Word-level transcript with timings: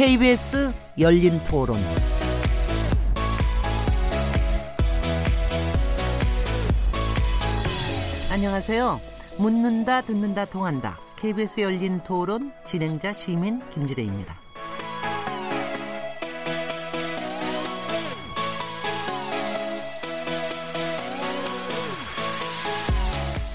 KBS 0.00 0.72
열린 0.98 1.38
토론. 1.44 1.76
안녕하세요. 8.32 8.98
묻는다, 9.38 10.00
듣는다, 10.00 10.46
통한다. 10.46 10.98
KBS 11.16 11.60
열린 11.60 12.00
토론 12.02 12.50
진행자 12.64 13.12
시민 13.12 13.60
김지래입니다. 13.68 14.38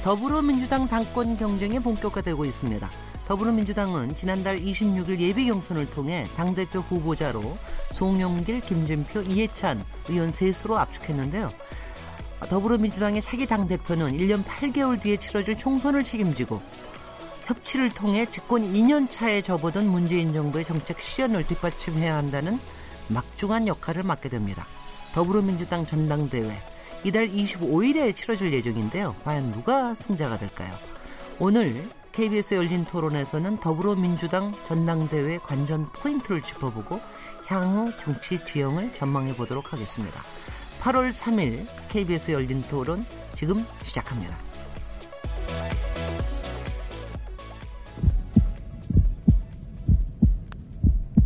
더불어민주당 0.04 0.88
당권 0.88 1.38
경쟁이 1.38 1.80
본격화되고 1.80 2.46
있습니다. 2.46 2.88
더불어민주당은 3.28 4.16
지난달 4.16 4.60
26일 4.60 5.20
예비 5.20 5.48
경선을 5.48 5.90
통해 5.90 6.28
당대표 6.36 6.80
후보자로 6.80 7.58
송영길, 7.92 8.62
김진표, 8.62 9.24
이해찬 9.24 9.84
의원 10.10 10.32
셋으로 10.32 10.78
압축했는데요. 10.78 11.52
더불어민주당의 12.50 13.22
차기 13.22 13.48
당대표는 13.48 14.18
1년 14.18 14.44
8개월 14.44 15.02
뒤에 15.02 15.18
치러질 15.18 15.58
총선을 15.58 16.04
책임지고 16.04 16.62
협치를 17.46 17.94
통해 17.94 18.28
집권 18.30 18.62
2년 18.62 19.10
차에 19.10 19.42
접어든 19.42 19.88
문재인 19.88 20.34
정부의 20.34 20.64
정책 20.64 21.02
시연을 21.02 21.48
뒷받침해야 21.48 22.16
한다는 22.16 22.60
막중한 23.08 23.68
역할을 23.68 24.04
맡게 24.04 24.30
됩니다. 24.30 24.68
더불어민주당 25.14 25.86
전당대회 25.86 26.56
이달 27.04 27.28
25일에 27.28 28.16
치러질 28.16 28.54
예정인데요. 28.54 29.16
과연 29.24 29.52
누가 29.52 29.94
승자가 29.96 30.38
될까요? 30.38 30.74
오늘 31.40 31.88
KBS 32.16 32.54
열린 32.54 32.86
토론에서는 32.86 33.58
더불어민주당 33.58 34.54
전당대회 34.64 35.38
관전 35.40 35.88
포인트를 35.92 36.42
짚어보고 36.42 37.02
향후 37.46 37.92
정치 37.98 38.42
지형을 38.42 38.94
전망해 38.94 39.36
보도록 39.36 39.74
하겠습니다. 39.74 40.22
8월 40.80 41.10
3일 41.10 41.68
KBS 41.90 42.32
열린 42.32 42.62
토론 42.62 43.06
지금 43.34 43.58
시작합니다. 43.84 44.38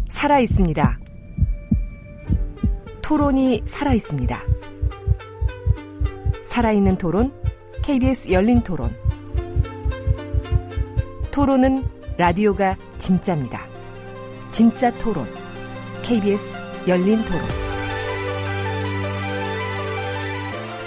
살아 0.07 0.39
있습니다. 0.39 0.99
토론이 3.03 3.61
살아 3.67 3.93
있습니다. 3.93 4.41
살아있는 6.45 6.97
토론, 6.97 7.31
KBS 7.83 8.31
열린 8.31 8.61
토론. 8.61 9.08
토론은 11.39 11.85
라디오가 12.17 12.75
진짜입니다. 12.97 13.65
진짜 14.51 14.93
토론, 14.95 15.25
KBS 16.01 16.59
열린 16.85 17.23
토론. 17.23 17.41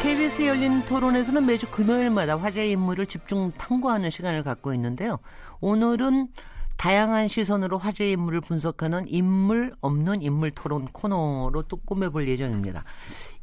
KBS 0.02 0.42
열린 0.42 0.84
토론에서는 0.84 1.46
매주 1.46 1.70
금요일마다 1.70 2.36
화제의 2.36 2.72
인물을 2.72 3.06
집중 3.06 3.50
탐구하는 3.52 4.10
시간을 4.10 4.42
갖고 4.42 4.74
있는데요. 4.74 5.20
오늘은 5.62 6.28
다양한 6.82 7.28
시선으로 7.28 7.78
화제의 7.78 8.10
인물을 8.14 8.40
분석하는 8.40 9.06
인물 9.06 9.72
없는 9.82 10.20
인물 10.20 10.50
토론 10.50 10.86
코너로 10.86 11.62
또 11.68 11.76
꾸며볼 11.76 12.26
예정입니다. 12.26 12.82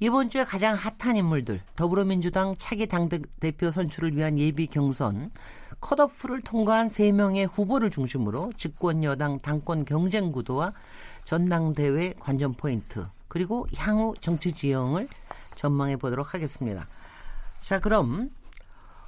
이번 0.01 0.29
주에 0.29 0.43
가장 0.43 0.75
핫한 0.75 1.15
인물들, 1.15 1.61
더불어민주당 1.77 2.53
차기 2.57 2.85
당대표 2.85 3.71
선출을 3.71 4.17
위한 4.17 4.37
예비 4.37 4.67
경선, 4.67 5.31
컷오프를 5.79 6.41
통과한 6.41 6.87
3명의 6.87 7.47
후보를 7.49 7.91
중심으로 7.91 8.51
집권 8.57 9.05
여당 9.05 9.39
당권 9.39 9.85
경쟁 9.85 10.33
구도와 10.33 10.73
전당대회 11.23 12.15
관전 12.19 12.55
포인트, 12.55 13.05
그리고 13.29 13.67
향후 13.77 14.15
정치 14.19 14.51
지형을 14.51 15.07
전망해 15.55 15.95
보도록 15.95 16.33
하겠습니다. 16.33 16.85
자, 17.59 17.79
그럼 17.79 18.31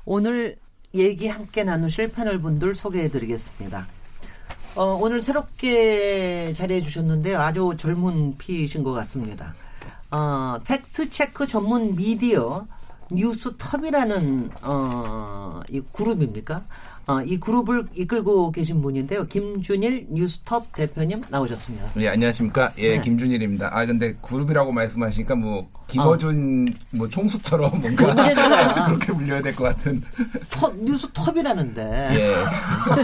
오늘 0.05 0.55
얘기 0.93 1.27
함께 1.27 1.65
나누실 1.65 2.13
패널 2.13 2.39
분들 2.39 2.75
소개해 2.75 3.09
드리겠습니다. 3.09 3.87
어, 4.75 4.97
오늘 5.01 5.21
새롭게 5.21 6.53
자리해 6.53 6.81
주셨는데요. 6.81 7.39
아주 7.39 7.73
젊은 7.77 8.37
피이신 8.37 8.83
것 8.83 8.93
같습니다. 8.93 9.53
어, 10.11 10.57
팩트체크 10.65 11.45
전문 11.47 11.95
미디어 11.95 12.65
뉴스톱이라는 13.11 14.51
어, 14.63 15.59
이 15.69 15.81
그룹입니까? 15.93 16.63
어, 17.07 17.19
이 17.23 17.39
그룹을 17.39 17.87
이끌고 17.95 18.51
계신 18.51 18.81
분인데요. 18.81 19.25
김준일 19.25 20.07
뉴스톱 20.11 20.73
대표님 20.73 21.23
나오셨습니다. 21.29 21.87
네, 21.95 22.07
안녕하십니까. 22.07 22.71
예, 22.77 22.97
네. 22.97 23.01
김준일입니다. 23.01 23.69
아, 23.75 23.85
근데 23.85 24.13
그룹이라고 24.21 24.71
말씀하시니까 24.71 25.35
뭐, 25.35 25.67
김어준 25.87 26.67
어. 26.69 26.97
뭐 26.97 27.09
총수처럼 27.09 27.81
뭔가 27.81 28.13
그렇게 28.87 29.11
불려야 29.13 29.41
될 29.41 29.53
것 29.55 29.63
같은. 29.65 30.01
톱, 30.51 30.75
뉴스톱이라는데. 30.77 31.81
예. 32.13 32.35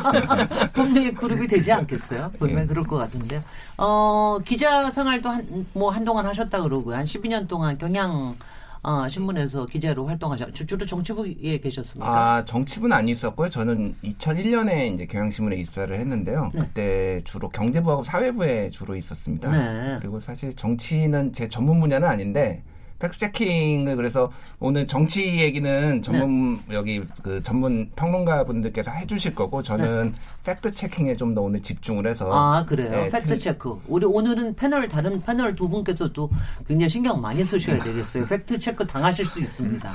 분명히 0.74 1.14
그룹이 1.14 1.48
되지 1.48 1.72
않겠어요? 1.72 2.32
분명히 2.40 2.64
예. 2.64 2.68
그럴 2.68 2.84
것 2.86 2.98
같은데요. 2.98 3.42
어, 3.78 4.38
기자 4.46 4.90
생활도 4.92 5.30
한, 5.30 5.66
뭐 5.74 5.90
한동안 5.90 6.28
하셨다 6.28 6.62
그러고요. 6.62 6.96
한 6.96 7.04
12년 7.06 7.48
동안 7.48 7.78
경향 7.78 8.36
어, 8.84 9.08
신문에서 9.08 9.66
기자로 9.66 10.06
활동하셨 10.08 10.54
주로 10.54 10.86
정치부에 10.86 11.60
계셨습니까? 11.60 12.08
아 12.10 12.46
정치부는 12.46 12.96
안 12.96 13.10
있었고요. 13.10 13.50
저는 13.50 13.94
2001년에 14.04 14.94
이제 14.94 15.06
경향신문에 15.06 15.56
입사를 15.58 15.98
했는데요. 15.98 16.52
네. 16.54 16.62
그때 16.62 17.22
주로 17.26 17.50
경제부하고 17.50 18.04
사회부에 18.04 18.70
주로 18.70 18.96
있었습니다. 18.96 19.52
네. 19.52 19.98
그리고 20.00 20.20
사실 20.20 20.54
정치는 20.54 21.34
제 21.34 21.48
전문 21.48 21.80
분야는 21.80 22.08
아닌데 22.08 22.64
팩트체킹을 23.00 23.96
그래서 23.96 24.32
오늘 24.60 24.88
정치 24.88 25.24
얘기는 25.40 26.02
전문 26.02 26.56
네. 26.68 26.76
여기 26.76 27.04
그 27.22 27.42
전문 27.44 27.90
평론가 27.96 28.44
분들께서 28.46 28.90
해주실 28.92 29.36
거고 29.36 29.62
저는 29.62 30.12
네. 30.14 30.14
fact 30.44 30.74
checking에 30.74 31.16
좀 31.16 31.36
더 31.36 31.42
오늘 31.42 31.62
집중을 31.62 32.08
해서 32.08 32.32
아 32.34 32.66
그래요? 32.66 32.90
네, 32.90 33.10
팩트 33.10 33.38
체크. 33.38 33.80
우리 33.88 34.06
오늘은 34.06 34.56
패널 34.56 34.88
다른 34.88 35.22
패널 35.22 35.56
두 35.56 35.68
분께서도 35.70 36.30
굉장히 36.68 36.90
신경 36.90 37.22
많이 37.22 37.44
쓰셔야 37.44 37.84
되겠어요. 37.84 38.26
팩트 38.26 38.58
체크 38.58 38.88
당하실 38.88 39.26
수 39.26 39.40
있습니다. 39.42 39.92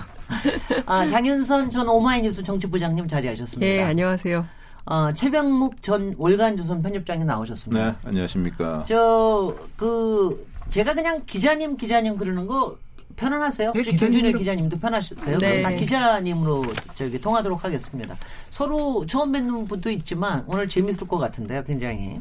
아 0.86 1.06
장윤선 1.06 1.70
전 1.70 1.88
오마이뉴스 1.88 2.42
정치부장님 2.42 3.08
자리하셨습니다. 3.08 3.66
예 3.66 3.82
안녕하세요. 3.82 4.44
어, 4.84 5.12
최병묵 5.14 5.82
전 5.82 6.14
월간조선 6.18 6.82
편집장님 6.82 7.26
나오셨습니다. 7.26 7.84
네 7.84 7.94
안녕하십니까. 8.04 8.84
저 8.84 9.56
그 9.76 10.46
제가 10.68 10.94
그냥 10.94 11.18
기자님 11.26 11.76
기자님 11.76 12.16
그러는 12.16 12.46
거 12.46 12.76
편안하세요? 13.22 13.72
네, 13.72 13.78
혹시 13.78 13.96
김준일 13.96 14.36
기자님도 14.36 14.78
편하세요? 14.80 15.38
네. 15.38 15.62
다 15.62 15.70
기자님으로 15.70 16.64
저기 16.94 17.20
통하도록 17.20 17.64
하겠습니다. 17.64 18.16
서로 18.50 19.06
처음 19.06 19.32
뵙는 19.32 19.68
분도 19.68 19.90
있지만 19.90 20.44
오늘 20.48 20.68
재밌을 20.68 21.06
것 21.06 21.18
같은데요, 21.18 21.62
굉장히. 21.62 22.18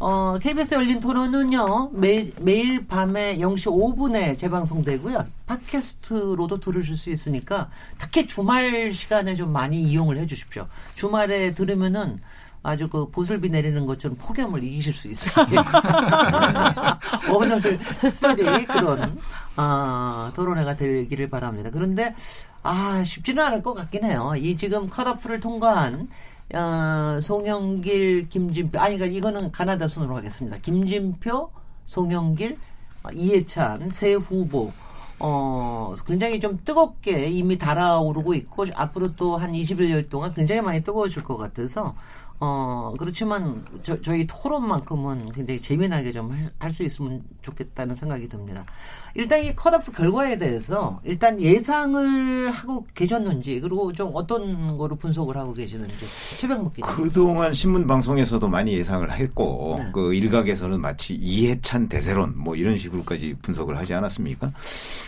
어, 0.00 0.38
KBS 0.40 0.74
열린 0.74 1.00
토론은요, 1.00 1.90
매일, 1.92 2.32
매일 2.40 2.86
밤에 2.86 3.38
0시 3.38 3.66
5분에 3.66 4.38
재방송되고요. 4.38 5.26
팟캐스트로도 5.46 6.60
들으실 6.60 6.96
수 6.96 7.10
있으니까 7.10 7.68
특히 7.96 8.26
주말 8.26 8.92
시간에 8.92 9.34
좀 9.34 9.52
많이 9.52 9.82
이용을 9.82 10.18
해 10.18 10.26
주십시오. 10.26 10.68
주말에 10.94 11.50
들으면은 11.50 12.20
아주 12.62 12.88
그 12.88 13.08
보슬비 13.08 13.48
내리는 13.48 13.86
것처럼 13.86 14.16
폭염을 14.18 14.62
이기실 14.62 14.92
수 14.92 15.08
있어요. 15.08 15.46
오늘 17.32 17.78
특별히 18.00 18.64
그런 18.66 19.18
아, 19.56 20.30
토론회가 20.34 20.76
되기를 20.76 21.28
바랍니다. 21.30 21.70
그런데 21.72 22.14
아 22.62 23.02
쉽지는 23.04 23.42
않을 23.44 23.62
것 23.62 23.74
같긴 23.74 24.04
해요. 24.04 24.32
이 24.36 24.56
지금 24.56 24.88
컷오프를 24.88 25.40
통과한 25.40 26.08
어, 26.54 27.20
송영길, 27.20 28.28
김진표 28.28 28.78
아니 28.78 28.96
그러니까 28.96 29.16
이거는 29.18 29.52
가나다 29.52 29.86
순으로 29.86 30.16
하겠습니다. 30.16 30.56
김진표, 30.58 31.50
송영길, 31.86 32.56
이해찬 33.14 33.90
세 33.90 34.14
후보 34.14 34.72
어, 35.20 35.94
굉장히 36.06 36.38
좀 36.38 36.58
뜨겁게 36.64 37.24
이미 37.28 37.58
달아오르고 37.58 38.34
있고, 38.34 38.66
앞으로 38.74 39.16
또 39.16 39.36
한 39.36 39.52
20일 39.52 40.08
동안 40.08 40.32
굉장히 40.32 40.60
많이 40.60 40.82
뜨거워질 40.82 41.24
것 41.24 41.36
같아서, 41.36 41.94
어, 42.40 42.94
그렇지만 42.98 43.64
저, 43.82 44.00
저희 44.00 44.26
토론만큼은 44.26 45.32
굉장히 45.32 45.58
재미나게 45.58 46.12
좀 46.12 46.38
할수 46.58 46.84
있으면 46.84 47.22
좋겠다는 47.42 47.96
생각이 47.96 48.28
듭니다. 48.28 48.64
일단 49.16 49.42
이 49.42 49.54
컷오프 49.56 49.90
결과에 49.90 50.38
대해서 50.38 51.00
일단 51.02 51.40
예상을 51.40 52.50
하고 52.50 52.86
계셨는지 52.94 53.60
그리고 53.60 53.92
좀 53.92 54.10
어떤 54.14 54.78
거로 54.78 54.94
분석을 54.94 55.36
하고 55.36 55.52
계시는지 55.52 56.06
최병목 56.38 56.74
기자. 56.74 56.86
그동안 56.86 57.52
신문 57.52 57.86
방송에서도 57.86 58.46
많이 58.48 58.74
예상을 58.74 59.10
했고 59.10 59.76
네. 59.78 59.90
그 59.92 60.14
일각에서는 60.14 60.80
마치 60.80 61.14
이해찬 61.14 61.88
대세론 61.88 62.34
뭐 62.38 62.54
이런 62.54 62.78
식으로까지 62.78 63.34
분석을 63.42 63.76
하지 63.76 63.94
않았습니까? 63.94 64.52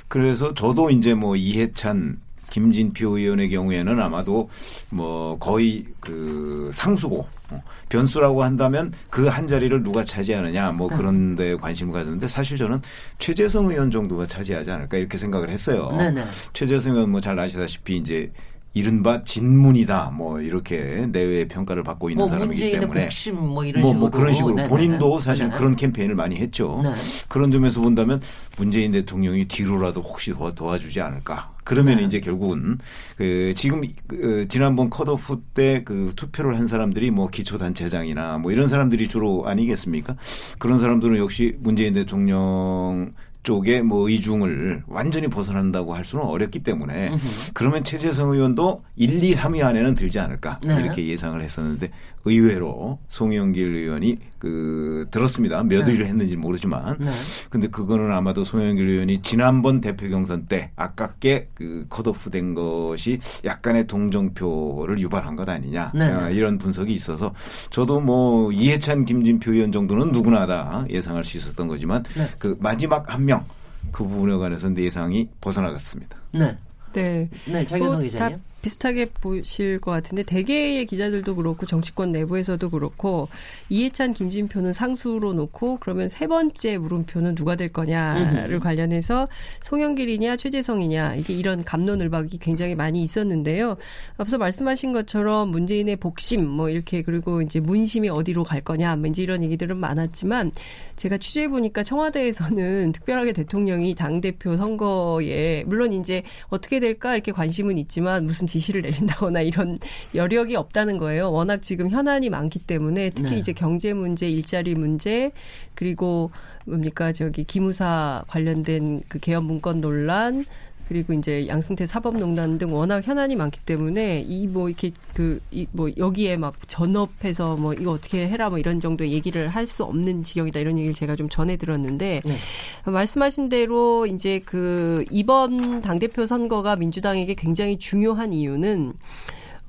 그래서 0.09 0.53
저도 0.55 0.91
이제 0.91 1.15
뭐 1.15 1.37
이해찬 1.37 2.19
김진표 2.51 3.17
의원의 3.19 3.49
경우에는 3.51 4.01
아마도 4.01 4.49
뭐 4.91 5.39
거의 5.39 5.85
그 6.01 6.71
상수고 6.73 7.27
어, 7.51 7.63
변수라고 7.89 8.43
한다면 8.45 8.93
그 9.09 9.29
한 9.31 9.47
자리를 9.47 9.83
누가 9.83 10.05
차지하느냐 10.05 10.73
뭐 10.73 10.89
네. 10.91 10.97
그런 10.97 11.37
데 11.37 11.55
관심을 11.55 11.93
가졌는데 11.93 12.27
사실 12.29 12.57
저는 12.59 12.83
최재성 13.19 13.69
의원 13.71 13.91
정도가 13.91 14.27
차지하지 14.27 14.71
않을까 14.71 14.97
이렇게 14.99 15.17
생각을 15.17 15.49
했어요. 15.51 15.89
네네. 15.97 16.25
최재성 16.53 16.95
의원 16.95 17.11
뭐 17.11 17.21
잘 17.21 17.39
아시다시피 17.39 17.97
이제 17.99 18.31
이른바 18.73 19.25
진문이다 19.25 20.13
뭐 20.15 20.41
이렇게 20.41 21.07
내외 21.11 21.47
평가를 21.49 21.83
받고 21.83 22.11
있는 22.11 22.23
뭐 22.23 22.29
사람이기 22.29 22.73
때문에 22.73 23.05
복심 23.05 23.37
뭐 23.37 23.65
이런 23.65 23.83
뭐, 23.83 23.95
뭐 23.95 24.11
그런 24.11 24.33
식으로 24.33 24.55
네네. 24.55 24.69
본인도 24.69 25.19
사실 25.19 25.47
네네. 25.47 25.59
그런 25.59 25.77
캠페인을 25.77 26.15
많이 26.15 26.37
했죠. 26.37 26.81
네. 26.85 26.93
그런 27.29 27.51
점에서 27.51 27.81
본다면 27.81 28.21
문재인 28.57 28.93
대통령이 28.93 29.47
뒤로라도 29.47 30.03
혹시 30.03 30.33
도와, 30.55 30.79
주지 30.79 31.01
않을까. 31.01 31.51
그러면 31.65 31.99
네. 31.99 32.05
이제 32.05 32.21
결국은 32.21 32.79
그 33.17 33.53
지금 33.57 33.83
그 34.07 34.47
지난번 34.49 34.89
컷오프 34.89 35.43
때 35.55 35.83
그 35.85 36.13
투표를 36.15 36.59
한 36.59 36.67
사람들이 36.67 37.11
뭐 37.11 37.29
기초단체장이나 37.29 38.39
뭐 38.39 38.53
이런 38.53 38.69
사람들이 38.69 39.09
주로 39.09 39.47
아니겠습니까? 39.47 40.17
그런 40.59 40.79
사람들은 40.79 41.17
역시 41.19 41.57
문재인 41.61 41.95
대통령 41.95 43.13
쪽의 43.43 43.83
뭐 43.83 44.09
의중을 44.09 44.85
완전히 44.87 45.29
벗어난다고 45.29 45.95
할 45.95 46.05
수는 46.05 46.25
어렵기 46.25 46.63
때문에 46.63 47.09
으흠. 47.09 47.19
그러면 47.55 47.85
최재성 47.85 48.33
의원도 48.33 48.85
1, 48.97 49.25
2, 49.25 49.35
3위 49.35 49.65
안에는 49.65 49.95
들지 49.95 50.19
않을까 50.19 50.59
네. 50.67 50.81
이렇게 50.83 51.07
예상을 51.07 51.41
했었는데 51.41 51.91
의외로 52.25 52.99
송영길 53.09 53.75
의원이 53.75 54.19
그 54.39 55.07
들었습니다. 55.11 55.63
몇 55.63 55.85
네. 55.85 55.93
위를 55.93 56.07
했는지 56.07 56.37
모르지만 56.37 56.97
네. 56.99 57.09
근데 57.51 57.69
그거는 57.69 58.13
아마도 58.13 58.45
송영길 58.45 58.87
의원이 58.89 59.19
지난번 59.23 59.81
대표 59.81 60.09
경선 60.09 60.47
때 60.47 60.71
아깝게 60.77 61.49
그 61.55 61.87
컷오프 61.89 62.31
된 62.31 62.55
것이 62.55 63.19
약간의 63.45 63.87
동정표를 63.87 64.99
유발한 64.99 65.37
것 65.37 65.49
아니냐 65.49 65.93
네. 65.95 66.05
아, 66.05 66.31
이런 66.31 66.59
분석이 66.59 66.93
있어서 66.93 67.33
저도 67.71 68.01
뭐 68.01 68.53
이해찬 68.53 69.05
김진표 69.05 69.53
의원 69.53 69.73
정도는 69.73 70.13
누구나 70.13 70.47
다 70.47 70.85
예상할 70.91 71.25
수 71.25 71.37
있었던 71.39 71.69
거지만 71.69 72.03
네. 72.17 72.29
그 72.39 72.57
마지막 72.61 73.13
한 73.13 73.25
명 73.25 73.45
그 73.93 74.05
부분에 74.05 74.37
관해서는 74.37 74.77
예상이 74.79 75.29
벗어나갔습니다. 75.41 76.15
네. 76.33 76.55
네. 76.93 77.29
네, 77.47 77.65
장현성 77.65 78.03
기자님. 78.03 78.39
비슷하게 78.63 79.07
보실 79.21 79.81
것 79.81 79.91
같은데 79.91 80.23
대개의 80.23 80.87
기자들도 80.87 81.37
그렇고 81.37 81.67
정치권 81.67 82.13
내부에서도 82.13 82.69
그렇고 82.71 83.29
이해찬 83.69 84.15
김진표는 84.15 84.73
상수로 84.73 85.33
놓고 85.33 85.79
그러면 85.81 86.09
세 86.09 86.27
번째 86.27 86.79
물음표는 86.79 87.35
누가 87.35 87.57
될 87.57 87.73
거냐를 87.73 88.55
음. 88.55 88.61
관련해서 88.61 89.29
송영길이냐 89.63 90.37
최재성이냐 90.37 91.17
이게 91.17 91.35
이런 91.35 91.65
감론을박이 91.65 92.39
굉장히 92.39 92.75
많이 92.75 93.03
있었는데요. 93.03 93.77
앞서 94.17 94.39
말씀하신 94.39 94.93
것처럼 94.93 95.51
문재인의 95.51 95.97
복심 95.97 96.47
뭐 96.47 96.69
이렇게 96.69 97.03
그리고 97.03 97.43
이제 97.43 97.61
문심이 97.61 98.09
어디로 98.09 98.45
갈 98.45 98.61
거냐 98.61 98.97
뭐 98.97 99.09
이제 99.09 99.23
이런 99.23 99.43
얘기들은 99.43 99.77
많았지만 99.77 100.53
제가 100.97 101.17
취재해 101.17 101.49
보니까 101.49 101.83
청와대에서는 101.83 102.93
특별하게 102.93 103.33
대통령이 103.33 103.95
당 103.95 104.21
대표 104.21 104.57
선거에 104.57 105.65
물론 105.67 105.93
이제 105.93 106.23
어떻게 106.49 106.79
될까 106.79 107.15
이렇게 107.15 107.33
관심은 107.33 107.79
있지만 107.79 108.27
무슨 108.27 108.47
지시를 108.51 108.83
내린다거나 108.83 109.41
이런 109.41 109.79
여력이 110.15 110.57
없다는 110.57 110.99
거예요. 110.99 111.31
워낙 111.31 111.63
지금 111.63 111.89
현안이 111.89 112.29
많기 112.31 112.59
때문에 112.59 113.11
특히 113.11 113.31
네. 113.31 113.39
이제 113.39 113.53
경제 113.53 113.95
문제, 113.95 114.29
일자리 114.29 114.75
문제 114.75 115.31
그리고 115.75 116.31
뭡니까 116.67 117.13
저기 117.13 117.45
기무사 117.45 118.25
관련된 118.29 119.03
그 119.09 119.19
개헌 119.19 119.45
문건 119.45 119.81
논란 119.81 120.45
그리고 120.91 121.13
이제 121.13 121.47
양승태 121.47 121.87
사법농단 121.87 122.59
등 122.59 122.75
워낙 122.75 123.07
현안이 123.07 123.37
많기 123.37 123.61
때문에 123.61 124.25
이 124.27 124.49
뭐 124.49 124.69
이렇게 124.69 124.91
그 125.15 125.39
이 125.53 125.67
뭐 125.71 125.89
여기에 125.97 126.37
막 126.37 126.57
전업해서 126.67 127.55
뭐 127.57 127.73
이거 127.75 127.93
어떻게 127.93 128.27
해라 128.29 128.51
뭐 128.51 128.59
이런 128.59 128.81
정도의 128.81 129.13
얘기를 129.13 129.47
할 129.49 129.67
수 129.69 129.85
없는 129.85 130.25
지경이다 130.25 130.59
이런 130.59 130.77
얘기를 130.79 130.93
제가 130.95 131.15
좀 131.15 131.29
전해 131.29 131.57
들었는데 131.57 132.23
네. 132.25 132.37
말씀하신 132.85 133.49
대로 133.49 134.07
이제 134.07 134.41
그 134.45 135.05
이번 135.13 135.81
당 135.81 136.01
대표 136.01 136.27
선거가 136.27 136.75
민주당에게 136.75 137.35
굉장히 137.35 137.79
중요한 137.79 138.33
이유는 138.33 138.95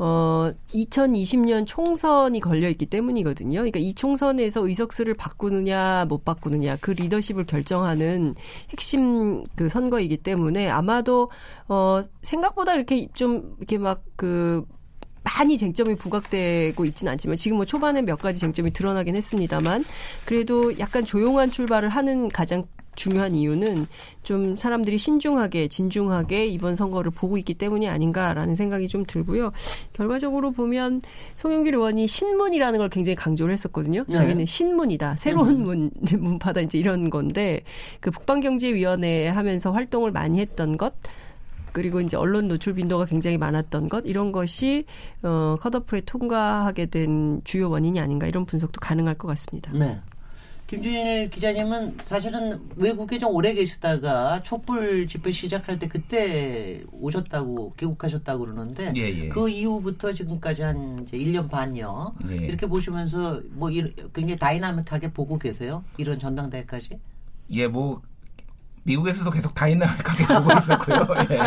어, 0.03 0.51
2020년 0.69 1.67
총선이 1.67 2.39
걸려 2.39 2.67
있기 2.69 2.87
때문이거든요. 2.87 3.59
그러니까 3.59 3.77
이 3.77 3.93
총선에서 3.93 4.67
의석수를 4.67 5.13
바꾸느냐 5.13 6.05
못 6.09 6.25
바꾸느냐 6.25 6.77
그 6.81 6.89
리더십을 6.89 7.45
결정하는 7.45 8.33
핵심 8.71 9.43
그 9.55 9.69
선거이기 9.69 10.17
때문에 10.17 10.67
아마도 10.69 11.29
어 11.67 12.01
생각보다 12.23 12.73
이렇게 12.73 13.09
좀 13.13 13.53
이렇게 13.59 13.77
막그 13.77 14.65
많이 15.23 15.55
쟁점이 15.55 15.93
부각되고 15.93 16.83
있지는 16.83 17.11
않지만 17.11 17.37
지금 17.37 17.57
뭐 17.57 17.65
초반에 17.67 18.01
몇 18.01 18.19
가지 18.19 18.39
쟁점이 18.39 18.73
드러나긴 18.73 19.15
했습니다만 19.15 19.83
그래도 20.25 20.79
약간 20.79 21.05
조용한 21.05 21.51
출발을 21.51 21.89
하는 21.89 22.27
가장 22.27 22.65
중요한 22.95 23.35
이유는 23.35 23.87
좀 24.23 24.57
사람들이 24.57 24.97
신중하게 24.97 25.67
진중하게 25.67 26.45
이번 26.47 26.75
선거를 26.75 27.11
보고 27.11 27.37
있기 27.37 27.53
때문이 27.53 27.87
아닌가라는 27.87 28.55
생각이 28.55 28.87
좀 28.87 29.05
들고요. 29.05 29.51
결과적으로 29.93 30.51
보면 30.51 31.01
송영길 31.37 31.75
의원이 31.75 32.07
신문이라는 32.07 32.77
걸 32.79 32.89
굉장히 32.89 33.15
강조를 33.15 33.53
했었거든요. 33.53 34.03
네. 34.07 34.15
자기는 34.15 34.45
신문이다. 34.45 35.15
새로운 35.17 35.49
음. 35.49 35.63
문 35.63 35.91
문파다 36.19 36.61
이제 36.61 36.77
이런 36.77 37.09
건데 37.09 37.61
그 37.99 38.11
북방경제위원회 38.11 39.27
하면서 39.27 39.71
활동을 39.71 40.11
많이 40.11 40.39
했던 40.39 40.77
것 40.77 40.93
그리고 41.73 42.01
이제 42.01 42.17
언론 42.17 42.47
노출 42.47 42.73
빈도가 42.73 43.05
굉장히 43.05 43.37
많았던 43.37 43.89
것 43.89 44.03
이런 44.05 44.31
것이 44.31 44.85
어 45.23 45.55
컷오프에 45.59 46.01
통과하게 46.01 46.87
된 46.87 47.41
주요 47.43 47.69
원인이 47.69 47.99
아닌가 47.99 48.27
이런 48.27 48.45
분석도 48.45 48.79
가능할 48.81 49.15
것 49.15 49.27
같습니다. 49.29 49.71
네. 49.73 49.99
김준일 50.71 51.29
기자님은 51.31 51.97
사실은 52.05 52.61
외국에 52.77 53.19
좀 53.19 53.35
오래 53.35 53.53
계시다가 53.53 54.41
촛불 54.41 55.05
집회 55.05 55.29
시작할 55.29 55.77
때 55.77 55.89
그때 55.89 56.81
오셨다고 56.93 57.73
귀국하셨다고 57.73 58.45
그러는데 58.45 58.93
예, 58.95 59.01
예. 59.01 59.27
그 59.27 59.49
이후부터 59.49 60.13
지금까지 60.13 60.61
한 60.61 60.99
이제 61.03 61.17
1년 61.17 61.49
반여 61.49 62.13
예. 62.29 62.35
이렇게 62.37 62.67
보시면서 62.67 63.41
뭐 63.49 63.69
굉장히 64.13 64.39
다이나믹하게 64.39 65.11
보고 65.11 65.37
계세요? 65.37 65.83
이런 65.97 66.17
전당대회까지? 66.17 66.97
예, 67.51 67.67
뭐 67.67 68.01
미국에서도 68.83 69.29
계속 69.29 69.53
다이나믹하게 69.53 70.23
보고 70.39 70.51
있었고요. 70.53 71.07
예. 71.31 71.39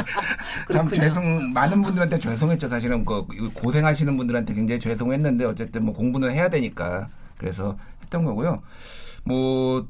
참 0.70 0.86
죄송 0.92 1.50
많은 1.54 1.80
분들한테 1.80 2.18
죄송했죠. 2.18 2.68
사실은 2.68 3.02
그 3.06 3.24
고생하시는 3.54 4.18
분들한테 4.18 4.52
굉장히 4.52 4.78
죄송했는데 4.80 5.46
어쨌든 5.46 5.86
뭐 5.86 5.94
공부는 5.94 6.30
해야 6.30 6.50
되니까 6.50 7.06
그래서 7.38 7.78
했던 8.02 8.22
거고요. 8.24 8.60
뭐, 9.24 9.86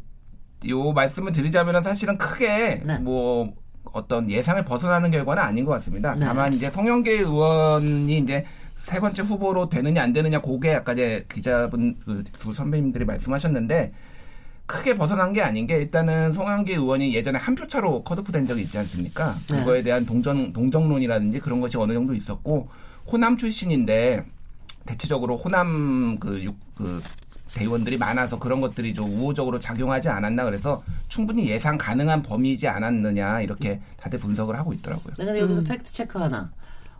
요 0.68 0.92
말씀을 0.92 1.32
드리자면 1.32 1.82
사실은 1.82 2.16
크게 2.16 2.82
네. 2.84 2.98
뭐 2.98 3.52
어떤 3.92 4.30
예상을 4.30 4.64
벗어나는 4.64 5.10
결과는 5.10 5.42
아닌 5.42 5.64
것 5.64 5.72
같습니다. 5.72 6.14
네. 6.14 6.24
다만 6.24 6.52
이제 6.52 6.70
송영길 6.70 7.20
의원이 7.20 8.18
이제 8.18 8.44
세 8.76 8.98
번째 9.00 9.22
후보로 9.22 9.68
되느냐 9.68 10.02
안 10.02 10.12
되느냐 10.12 10.40
그게 10.40 10.74
아까 10.74 10.92
이제 10.94 11.26
기자분 11.30 11.96
그두 12.04 12.52
선배님들이 12.52 13.04
말씀하셨는데 13.04 13.92
크게 14.66 14.96
벗어난 14.96 15.32
게 15.34 15.42
아닌 15.42 15.66
게 15.66 15.76
일단은 15.76 16.32
송영길 16.32 16.76
의원이 16.78 17.14
예전에 17.14 17.38
한 17.38 17.54
표 17.54 17.66
차로 17.66 18.02
컷오프 18.02 18.32
된 18.32 18.46
적이 18.46 18.62
있지 18.62 18.78
않습니까? 18.78 19.32
네. 19.50 19.58
그거에 19.58 19.82
대한 19.82 20.06
동정 20.06 20.52
동정론이라든지 20.54 21.40
그런 21.40 21.60
것이 21.60 21.76
어느 21.76 21.92
정도 21.92 22.14
있었고 22.14 22.68
호남 23.06 23.36
출신인데 23.36 24.24
대체적으로 24.86 25.36
호남 25.36 26.18
그, 26.18 26.42
육, 26.42 26.56
그 26.74 27.02
대의원들이 27.54 27.96
많아서 27.98 28.38
그런 28.38 28.60
것들이 28.60 28.92
좀 28.94 29.06
우호적으로 29.06 29.58
작용하지 29.58 30.08
않았나 30.08 30.44
그래서 30.44 30.82
충분히 31.08 31.48
예상 31.48 31.78
가능한 31.78 32.22
범위이지 32.22 32.66
않았느냐 32.68 33.40
이렇게 33.42 33.80
다들 33.96 34.18
분석을 34.18 34.58
하고 34.58 34.72
있더라고요. 34.72 35.14
네, 35.18 35.24
근데 35.24 35.40
여기서 35.40 35.60
음. 35.60 35.64
팩트 35.64 35.92
체크 35.92 36.18
하나. 36.18 36.50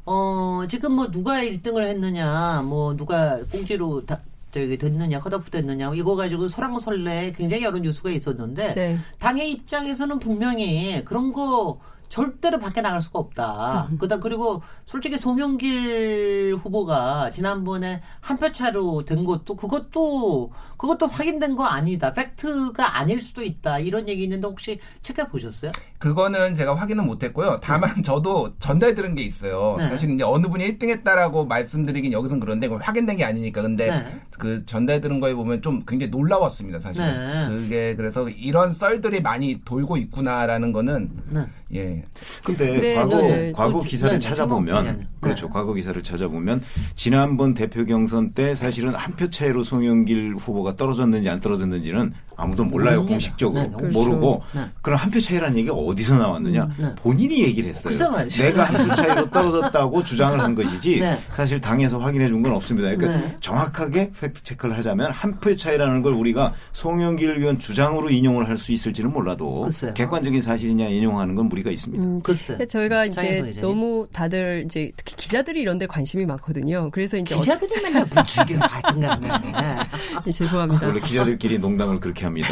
어, 0.07 0.63
지금 0.69 0.93
뭐 0.93 1.11
누가 1.11 1.41
1등을 1.41 1.85
했느냐, 1.87 2.63
뭐 2.65 2.95
누가 2.95 3.39
꽁지로 3.51 4.05
다, 4.05 4.21
저기 4.51 4.77
됐느냐, 4.77 5.19
컷오프 5.19 5.51
됐느냐, 5.51 5.93
이거 5.95 6.15
가지고 6.15 6.47
설랑설레 6.47 7.33
굉장히 7.37 7.65
여러 7.65 7.79
뉴스가 7.79 8.11
있었는데, 8.11 8.75
네. 8.75 8.99
당의 9.19 9.51
입장에서는 9.51 10.19
분명히 10.19 11.03
그런 11.07 11.33
거 11.33 11.81
절대로 12.19 12.61
밖에 12.61 12.81
나갈 12.81 13.01
수가 13.01 13.19
없다. 13.19 13.89
음. 13.91 13.99
그다 13.99 14.21
그리고 14.21 14.63
솔직히 14.87 15.19
송영길 15.19 16.55
후보가 16.63 17.33
지난번에 17.33 18.03
한 18.21 18.39
표 18.39 18.53
차로 18.53 19.05
된 19.05 19.25
것도 19.25 19.57
그것도 19.57 20.53
그것도 20.77 21.07
확인된 21.07 21.57
거 21.57 21.65
아니다. 21.65 22.13
팩트가 22.13 22.99
아닐 22.99 23.21
수도 23.21 23.43
있다. 23.43 23.79
이런 23.81 24.09
얘기 24.09 24.23
있는데 24.25 24.47
혹시 24.47 24.79
체크해 25.03 25.29
보셨어요? 25.29 25.73
그거는 25.99 26.55
제가 26.55 26.75
확인은 26.77 27.07
못했고요. 27.07 27.59
다만 27.63 27.95
네. 27.97 28.03
저도 28.03 28.53
전달 28.59 28.95
들은 28.95 29.15
게 29.15 29.23
있어요. 29.23 29.77
네. 29.79 29.89
사실 29.89 30.11
이제 30.11 30.23
어느 30.23 30.47
분이 30.49 30.79
1등했다라고 30.79 31.47
말씀드리긴 31.49 32.13
여기선 32.13 32.39
그런데 32.39 32.69
그걸 32.69 32.83
확인된 32.83 33.17
게 33.17 33.25
아니니까 33.25 33.63
근데 33.63 33.87
네. 33.89 34.21
그 34.39 34.65
전달 34.67 35.01
들은 35.01 35.19
거에 35.21 35.33
보면 35.35 35.63
좀 35.63 35.83
굉장히 35.87 36.11
놀라웠습니다. 36.11 36.79
사실 36.81 37.03
네. 37.03 37.47
그게 37.49 37.97
그래서 37.97 38.29
이런 38.29 38.73
썰들이 38.75 39.23
많이 39.23 39.61
돌고 39.65 39.97
있구나라는 39.97 40.73
거는 40.73 41.11
네. 41.31 41.41
예. 41.75 42.05
근데 42.45 42.79
네, 42.79 42.95
과거 42.95 43.17
네, 43.23 43.53
과거 43.55 43.81
기사를 43.83 44.13
네, 44.15 44.19
찾아보면 44.21 45.07
그렇죠. 45.21 45.49
과거 45.49 45.73
기사를 45.75 46.01
찾아보면 46.03 46.63
지난번 46.95 47.55
대표 47.55 47.85
경선 47.85 48.31
때 48.33 48.55
사실은 48.55 48.91
한 48.95 49.15
표 49.15 49.31
차이로 49.31 49.63
송영길 49.63 50.35
후보가 50.39 50.75
떨어졌는지 50.77 51.29
안 51.31 51.39
떨어졌는지는 51.39 52.13
아무도 52.37 52.65
몰라요 52.65 53.03
음, 53.03 53.07
공식적으로 53.07 53.63
네, 53.63 53.71
그렇죠. 53.77 53.97
모르고 53.97 54.43
네. 54.55 54.63
그럼 54.83 54.99
한 54.99 55.11
표 55.13 55.21
차이라는 55.21 55.57
얘기가 55.57 55.73
어디서 55.75 56.19
나왔느냐 56.19 56.65
음, 56.65 56.75
네. 56.79 56.95
본인이 56.97 57.43
얘기를 57.45 57.69
했어요. 57.69 57.95
내가 58.29 58.65
한 58.65 58.89
표 58.89 58.95
차이로 58.97 59.31
떨어졌다고 59.31 60.03
주장을 60.03 60.39
한 60.41 60.55
것이지 60.57 60.99
네. 61.01 61.19
사실 61.33 61.61
당에서 61.61 61.99
확인해 61.99 62.27
준 62.29 62.43
건 62.43 62.53
없습니다. 62.55 62.89
그러니까 62.95 63.21
네. 63.27 63.37
정확하게 63.41 64.11
팩트 64.21 64.43
체크를 64.43 64.77
하자면 64.79 65.13
한 65.13 65.39
표 65.41 65.55
차이라는 65.57 66.03
걸 66.03 66.13
우리가 66.15 66.55
송영길 66.73 67.37
의원 67.39 67.59
주장으로 67.59 68.11
인용을 68.11 68.49
할 68.49 68.59
수 68.59 68.73
있을지는 68.73 69.13
몰라도 69.13 69.63
글쎄요. 69.63 69.95
객관적인 69.95 70.41
사실이냐 70.43 70.87
인용하는 70.89 71.35
건 71.35 71.49
무리 71.49 71.63
가 71.65 71.71
있습니다. 71.71 72.03
음, 72.05 72.21
글쎄. 72.23 72.65
저희가 72.67 73.07
이제 73.07 73.55
너무 73.61 74.07
다들 74.13 74.65
이제 74.67 74.93
특히 74.97 75.17
기자들이 75.17 75.61
이런 75.63 75.79
데 75.79 75.87
관심이 75.87 76.25
많거든요. 76.27 76.91
그래서 76.93 77.17
이제 77.17 77.35
기자들이 77.35 77.81
맨날 77.83 78.05
부추겨 78.05 78.59
하든가. 78.59 79.19
예, 80.27 80.31
죄송합니다. 80.31 80.87
원래 80.87 81.01
기자들끼리 81.01 81.59
농담을 81.59 81.99
그렇게 82.01 82.25
합니다. 82.25 82.49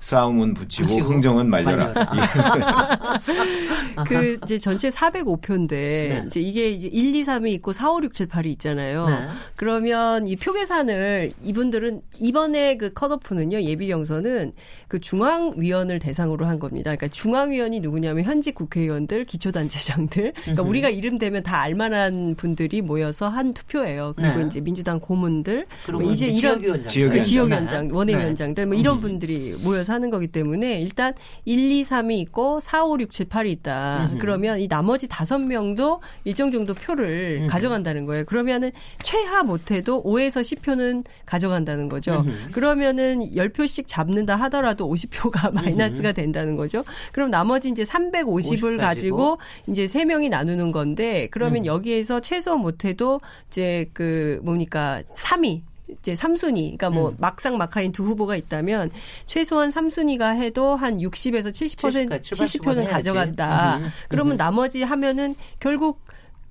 싸움은 0.00 0.54
붙이고, 0.54 0.88
붙이고 0.88 1.08
흥정은 1.10 1.48
말려라. 1.48 1.94
예. 2.16 4.02
그 4.08 4.36
이제 4.42 4.58
전체 4.58 4.88
405표인데 4.88 5.68
네. 5.70 6.24
이제 6.26 6.40
이게 6.40 6.70
이제 6.70 6.88
1, 6.88 7.14
2, 7.14 7.22
3이 7.24 7.50
있고 7.52 7.72
4, 7.72 7.92
5, 7.92 8.02
6, 8.02 8.12
7, 8.14 8.26
8이 8.26 8.46
있잖아요. 8.46 9.06
네. 9.08 9.28
그러면 9.56 10.26
이 10.26 10.34
표 10.36 10.52
계산을 10.52 11.32
이분들은 11.44 12.02
이번에 12.18 12.76
그 12.78 12.92
컷오프는요 12.92 13.62
예비 13.62 13.86
경선은 13.86 14.54
그 14.92 15.00
중앙위원을 15.00 16.00
대상으로 16.00 16.44
한 16.44 16.58
겁니다. 16.58 16.94
그러니까 16.94 17.08
중앙위원이 17.08 17.80
누구냐면 17.80 18.24
현직 18.24 18.54
국회의원들, 18.54 19.24
기초단체장들. 19.24 20.34
그러니까 20.34 20.62
우리가 20.62 20.90
이름 20.90 21.16
대면 21.16 21.42
다 21.42 21.62
알만한 21.62 22.34
분들이 22.36 22.82
모여서 22.82 23.26
한 23.26 23.54
투표예요. 23.54 24.12
그리고 24.14 24.40
네. 24.40 24.46
이제 24.48 24.60
민주당 24.60 25.00
고문들, 25.00 25.64
뭐 25.90 26.02
이제 26.02 26.26
이런 26.26 26.60
지역위원장, 26.60 27.22
지역위원장 27.22 27.88
원외위원장들 27.90 28.66
뭐 28.66 28.76
이런 28.76 28.98
음. 28.98 29.00
분들이 29.00 29.56
모여서 29.62 29.94
하는 29.94 30.10
거기 30.10 30.26
때문에 30.26 30.82
일단 30.82 31.14
1, 31.46 31.72
2, 31.72 31.84
3이 31.84 32.18
있고 32.18 32.60
4, 32.60 32.84
5, 32.84 33.00
6, 33.00 33.10
7, 33.10 33.30
8이 33.30 33.48
있다. 33.48 34.08
음흠. 34.10 34.18
그러면 34.18 34.60
이 34.60 34.68
나머지 34.68 35.08
다섯 35.08 35.38
명도 35.38 36.02
일정 36.24 36.50
정도 36.50 36.74
표를 36.74 37.38
음흠. 37.38 37.46
가져간다는 37.50 38.04
거예요. 38.04 38.26
그러면은 38.26 38.72
최하 39.02 39.42
못해도 39.42 40.02
5에서 40.04 40.42
10표는 40.42 41.06
가져간다는 41.24 41.88
거죠. 41.88 42.26
음흠. 42.26 42.50
그러면은 42.52 43.20
10표씩 43.20 43.84
잡는다 43.86 44.36
하더라도 44.36 44.81
50표가 44.88 45.52
마이너스가 45.54 46.12
된다는 46.12 46.56
거죠. 46.56 46.84
그럼 47.12 47.30
나머지 47.30 47.68
이제 47.68 47.84
350을 47.84 48.78
가지고 48.78 49.38
이제 49.68 49.86
3명이 49.86 50.28
나누는 50.28 50.72
건데 50.72 51.28
그러면 51.30 51.62
음. 51.62 51.66
여기에서 51.66 52.20
최소 52.20 52.56
못해도 52.56 53.20
이제 53.48 53.88
그 53.92 54.40
뭡니까 54.42 55.02
3위 55.14 55.62
이제 55.92 56.14
3순위, 56.14 56.54
그러니까 56.78 56.90
뭐 56.90 57.10
음. 57.10 57.16
막상 57.18 57.58
막하인 57.58 57.92
두 57.92 58.04
후보가 58.04 58.36
있다면 58.36 58.90
최소한 59.26 59.70
3순위가 59.70 60.36
해도 60.36 60.74
한 60.74 60.98
60에서 60.98 61.50
70% 61.50 62.22
70, 62.22 62.62
표는 62.62 62.86
가져간다. 62.86 63.76
음. 63.76 63.88
그러면 64.08 64.34
음. 64.34 64.36
나머지 64.38 64.82
하면은 64.82 65.34
결국 65.60 66.00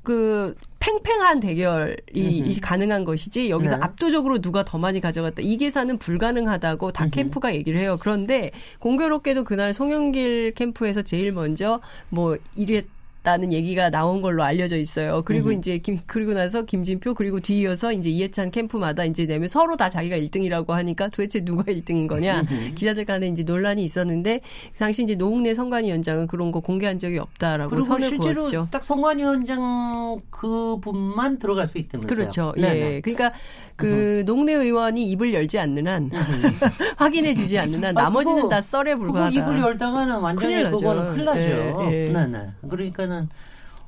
그 0.04 0.56
팽팽한 0.82 1.40
대결이 1.40 1.96
음흠. 2.16 2.60
가능한 2.62 3.06
것이지 3.06 3.50
여기서 3.50 3.78
네. 3.78 3.84
압도적으로 3.84 4.42
누가 4.42 4.66
더 4.66 4.78
많이 4.78 5.00
가져갔다 5.00 5.42
이 5.42 5.58
계산은 5.58 6.00
불가능하다고 6.00 6.92
다 6.92 7.06
음흠. 7.06 7.12
캠프가 7.12 7.56
얘기를 7.56 7.80
해요. 7.80 7.98
그런데 8.02 8.52
공교롭게도 8.80 9.44
그날 9.46 9.74
송영길 9.74 10.54
캠프에서 10.56 11.04
제일 11.04 11.32
먼저 11.32 11.80
뭐이 12.10 12.84
랬 13.24 13.32
다는 13.32 13.54
얘기가 13.54 13.90
나온 13.90 14.22
걸로 14.22 14.44
알려져 14.44 14.78
있어요. 14.78 15.22
그리고 15.24 15.50
음. 15.50 15.60
이제 15.60 15.78
김 15.78 16.00
그리고 16.08 16.34
나서 16.34 16.64
김진표 16.64 17.14
그리고 17.14 17.40
뒤이어서 17.40 17.94
이제 17.94 18.10
이해찬 18.10 18.52
캠프마다 18.52 19.06
이제 19.06 19.26
내면 19.26 19.48
서로 19.48 19.78
다 19.78 19.90
자기가 19.90 20.18
1등이라고 20.18 20.70
하니까 20.70 21.08
도대체 21.10 21.42
누가 21.42 21.64
1등인 21.64 22.08
거냐 22.08 22.42
음. 22.42 22.72
기자들 22.76 23.06
간에 23.06 23.28
이제 23.28 23.44
논란이 23.44 23.84
있었는데 23.84 24.42
당시 24.80 25.04
이제 25.04 25.16
노웅래 25.16 25.54
선관위원장은 25.54 26.28
그런 26.28 26.52
거 26.52 26.60
공개한 26.62 26.98
적이 26.98 27.20
없다라고 27.20 27.82
선을 27.82 28.08
실제로 28.08 28.44
그었죠. 28.44 28.68
딱 28.72 28.84
선관위 28.84 29.24
원장 29.24 30.20
그분만 30.32 31.38
들어갈 31.38 31.68
수 31.68 31.78
있다면서요. 31.78 32.08
그렇죠. 32.08 32.54
네네. 32.56 32.80
예. 32.80 32.84
네. 32.84 33.02
그러니까 33.02 33.34
그 33.82 34.24
농내 34.26 34.54
의원이 34.54 35.10
입을 35.12 35.34
열지 35.34 35.60
않는 35.60 35.88
한 35.88 36.10
확인해 36.98 37.34
주지 37.34 37.58
않는 37.60 37.84
한 37.84 37.94
나머지는 37.96 38.38
아, 38.38 38.42
그거, 38.44 38.50
다 38.50 38.62
썰에 38.62 38.96
불과하다. 38.96 39.32
입을 39.36 39.60
열다가는 39.60 40.20
완전히 40.20 40.64
그거는 40.64 41.12
큰일 41.14 41.26
나죠. 41.26 41.40
예, 41.40 42.08
예. 42.08 42.12
네네. 42.12 42.50
그러니까는 42.70 43.30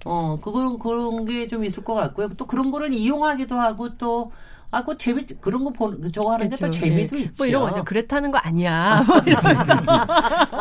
어 0.05 0.37
그런 0.41 0.77
그런 0.79 1.25
게 1.25 1.47
좀 1.47 1.63
있을 1.63 1.83
것 1.83 1.93
같고요. 1.93 2.29
또 2.37 2.45
그런 2.45 2.71
거를 2.71 2.93
이용하기도 2.93 3.55
하고 3.55 3.97
또 3.97 4.31
아, 4.71 4.83
그 4.83 4.97
재미, 4.97 5.23
그런 5.39 5.63
거 5.63 5.69
보는, 5.69 6.11
저거 6.11 6.33
하는 6.33 6.47
그렇죠. 6.47 6.65
게또 6.65 6.71
재미도 6.71 7.15
네. 7.15 7.21
있죠. 7.21 7.33
뭐 7.37 7.45
이런 7.45 7.61
거죠. 7.61 7.83
그랬다는 7.83 8.31
거 8.31 8.39
아니야. 8.39 9.03
뭐 9.07 9.19
이러면서. 9.19 9.73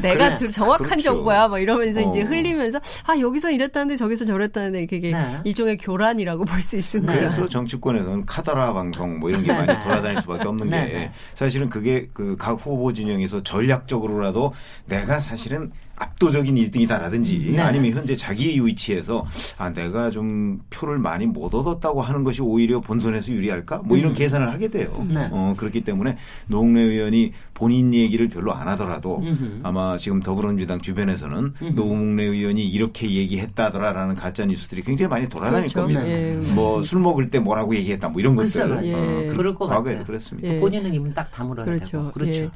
내가 0.00 0.36
그래, 0.38 0.48
정확한 0.48 0.84
그렇죠. 0.88 1.02
정보야. 1.02 1.48
뭐 1.48 1.58
이러면서 1.58 2.00
어. 2.00 2.08
이제 2.08 2.20
흘리면서, 2.22 2.80
아, 3.06 3.18
여기서 3.18 3.50
이랬다는데 3.50 3.96
저기서 3.96 4.24
저랬다는데 4.24 4.86
그게 4.86 5.12
네. 5.12 5.38
일종의 5.44 5.76
교란이라고 5.76 6.44
볼 6.44 6.60
수 6.60 6.76
있습니다. 6.76 7.12
그래서 7.12 7.48
정치권에서는 7.48 8.26
카더라 8.26 8.72
방송 8.72 9.18
뭐 9.18 9.30
이런 9.30 9.42
게 9.42 9.52
많이 9.52 9.66
네. 9.66 9.80
돌아다닐 9.80 10.20
수밖에 10.20 10.46
없는 10.48 10.68
네. 10.70 10.86
게 10.88 11.10
사실은 11.34 11.68
그게 11.70 12.08
그 12.12 12.36
각 12.38 12.52
후보 12.54 12.92
진영에서 12.92 13.42
전략적으로라도 13.42 14.52
내가 14.86 15.18
사실은 15.20 15.70
압도적인 16.00 16.54
1등이다라든지 16.54 17.52
네. 17.52 17.60
아니면 17.60 17.92
현재 17.92 18.16
자기 18.16 18.58
위치에서 18.64 19.24
아 19.58 19.70
내가 19.70 20.10
좀 20.10 20.58
표를 20.70 20.98
많이 20.98 21.26
못 21.26 21.54
얻었다고 21.54 22.00
하는 22.00 22.24
것이 22.24 22.40
오히려 22.40 22.80
본선에서 22.80 23.32
유리할까? 23.32 23.82
뭐 23.84 23.96
이런 23.96 24.12
음. 24.12 24.14
계산을 24.14 24.50
하게 24.50 24.68
돼요. 24.68 25.06
네. 25.08 25.28
어 25.30 25.54
그렇기 25.56 25.82
때문에 25.82 26.16
노웅래 26.46 26.80
의원이 26.80 27.32
본인 27.52 27.92
얘기를 27.92 28.28
별로 28.28 28.54
안 28.54 28.66
하더라도 28.68 29.18
음흠. 29.18 29.60
아마 29.62 29.96
지금 29.98 30.20
더불어민주당 30.20 30.80
주변에서는 30.80 31.54
음흠. 31.60 31.74
노웅래 31.74 32.24
의원이 32.24 32.66
이렇게 32.66 33.10
얘기했다더라라는 33.10 34.14
가짜 34.14 34.46
뉴스들이 34.46 34.82
굉장히 34.82 35.10
많이 35.10 35.28
돌아다닐 35.28 35.68
그렇죠. 35.68 35.80
겁니다. 35.80 36.08
예, 36.08 36.40
뭐술 36.54 37.00
먹을 37.00 37.30
때 37.30 37.38
뭐라고 37.38 37.74
얘기했다 37.74 38.08
뭐 38.08 38.20
이런 38.20 38.36
것들. 38.36 38.84
예. 38.84 38.94
어, 38.94 39.36
그럴 39.36 39.54
것 39.54 39.66
과거에 39.68 39.92
같아요. 39.92 40.06
그랬습니다. 40.06 40.48
예. 40.48 40.58
본인은 40.58 40.94
입은 40.94 41.12
딱 41.12 41.30
다물어야 41.30 41.66
그렇죠. 41.66 41.98
되고. 41.98 42.10
그렇죠. 42.12 42.44
예. 42.44 42.50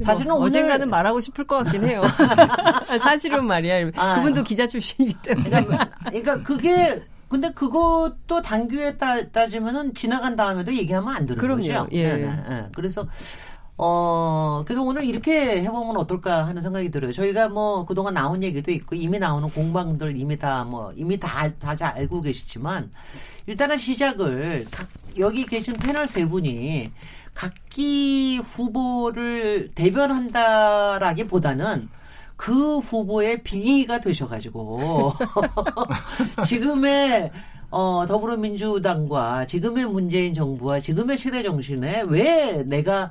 사실은 0.00 0.32
뭐, 0.32 0.42
언젠가는 0.44 0.88
말하고 0.88 1.20
싶을 1.20 1.46
것 1.46 1.62
같긴 1.64 1.84
해요. 1.84 2.02
사실은 3.00 3.44
말이야. 3.46 3.90
아, 3.96 4.16
그분도 4.16 4.42
기자 4.42 4.66
출신이기 4.66 5.16
때문에. 5.22 5.48
그러니까, 5.50 5.90
그러니까 6.04 6.42
그게 6.42 7.02
근데 7.28 7.50
그것도 7.50 8.42
당규에 8.42 8.96
따, 8.96 9.24
따지면은 9.26 9.94
지나간 9.94 10.36
다음에도 10.36 10.72
얘기하면 10.74 11.14
안 11.16 11.24
되는 11.24 11.40
그럼요. 11.40 11.60
거죠. 11.62 11.88
예. 11.92 12.12
네, 12.12 12.26
네, 12.26 12.44
네. 12.48 12.66
그래서 12.74 13.06
어, 13.76 14.62
그래서 14.64 14.82
오늘 14.84 15.04
이렇게 15.04 15.60
해보면 15.62 15.96
어떨까 15.96 16.46
하는 16.46 16.62
생각이 16.62 16.90
들어요. 16.92 17.10
저희가 17.12 17.48
뭐 17.48 17.84
그동안 17.84 18.14
나온 18.14 18.40
얘기도 18.44 18.70
있고 18.70 18.94
이미 18.94 19.18
나오는 19.18 19.48
공방들 19.50 20.16
이미 20.16 20.36
다 20.36 20.64
뭐 20.64 20.92
이미 20.94 21.18
다, 21.18 21.50
다 21.58 21.74
잘 21.74 21.92
알고 21.96 22.20
계시지만 22.20 22.90
일단은 23.46 23.76
시작을 23.76 24.66
각, 24.70 24.86
여기 25.18 25.44
계신 25.44 25.74
패널 25.74 26.06
세 26.06 26.24
분이 26.24 26.92
각기 27.34 28.38
후보를 28.38 29.68
대변한다라기보다는 29.74 31.88
그 32.36 32.78
후보의 32.78 33.42
빙의가 33.42 34.00
되셔가지고 34.00 35.12
지금의 36.44 37.32
어, 37.70 38.04
더불어민주당과 38.06 39.46
지금의 39.46 39.86
문재인 39.86 40.32
정부와 40.32 40.78
지금의 40.78 41.16
시대 41.16 41.42
정신에 41.42 42.04
왜 42.06 42.62
내가 42.64 43.10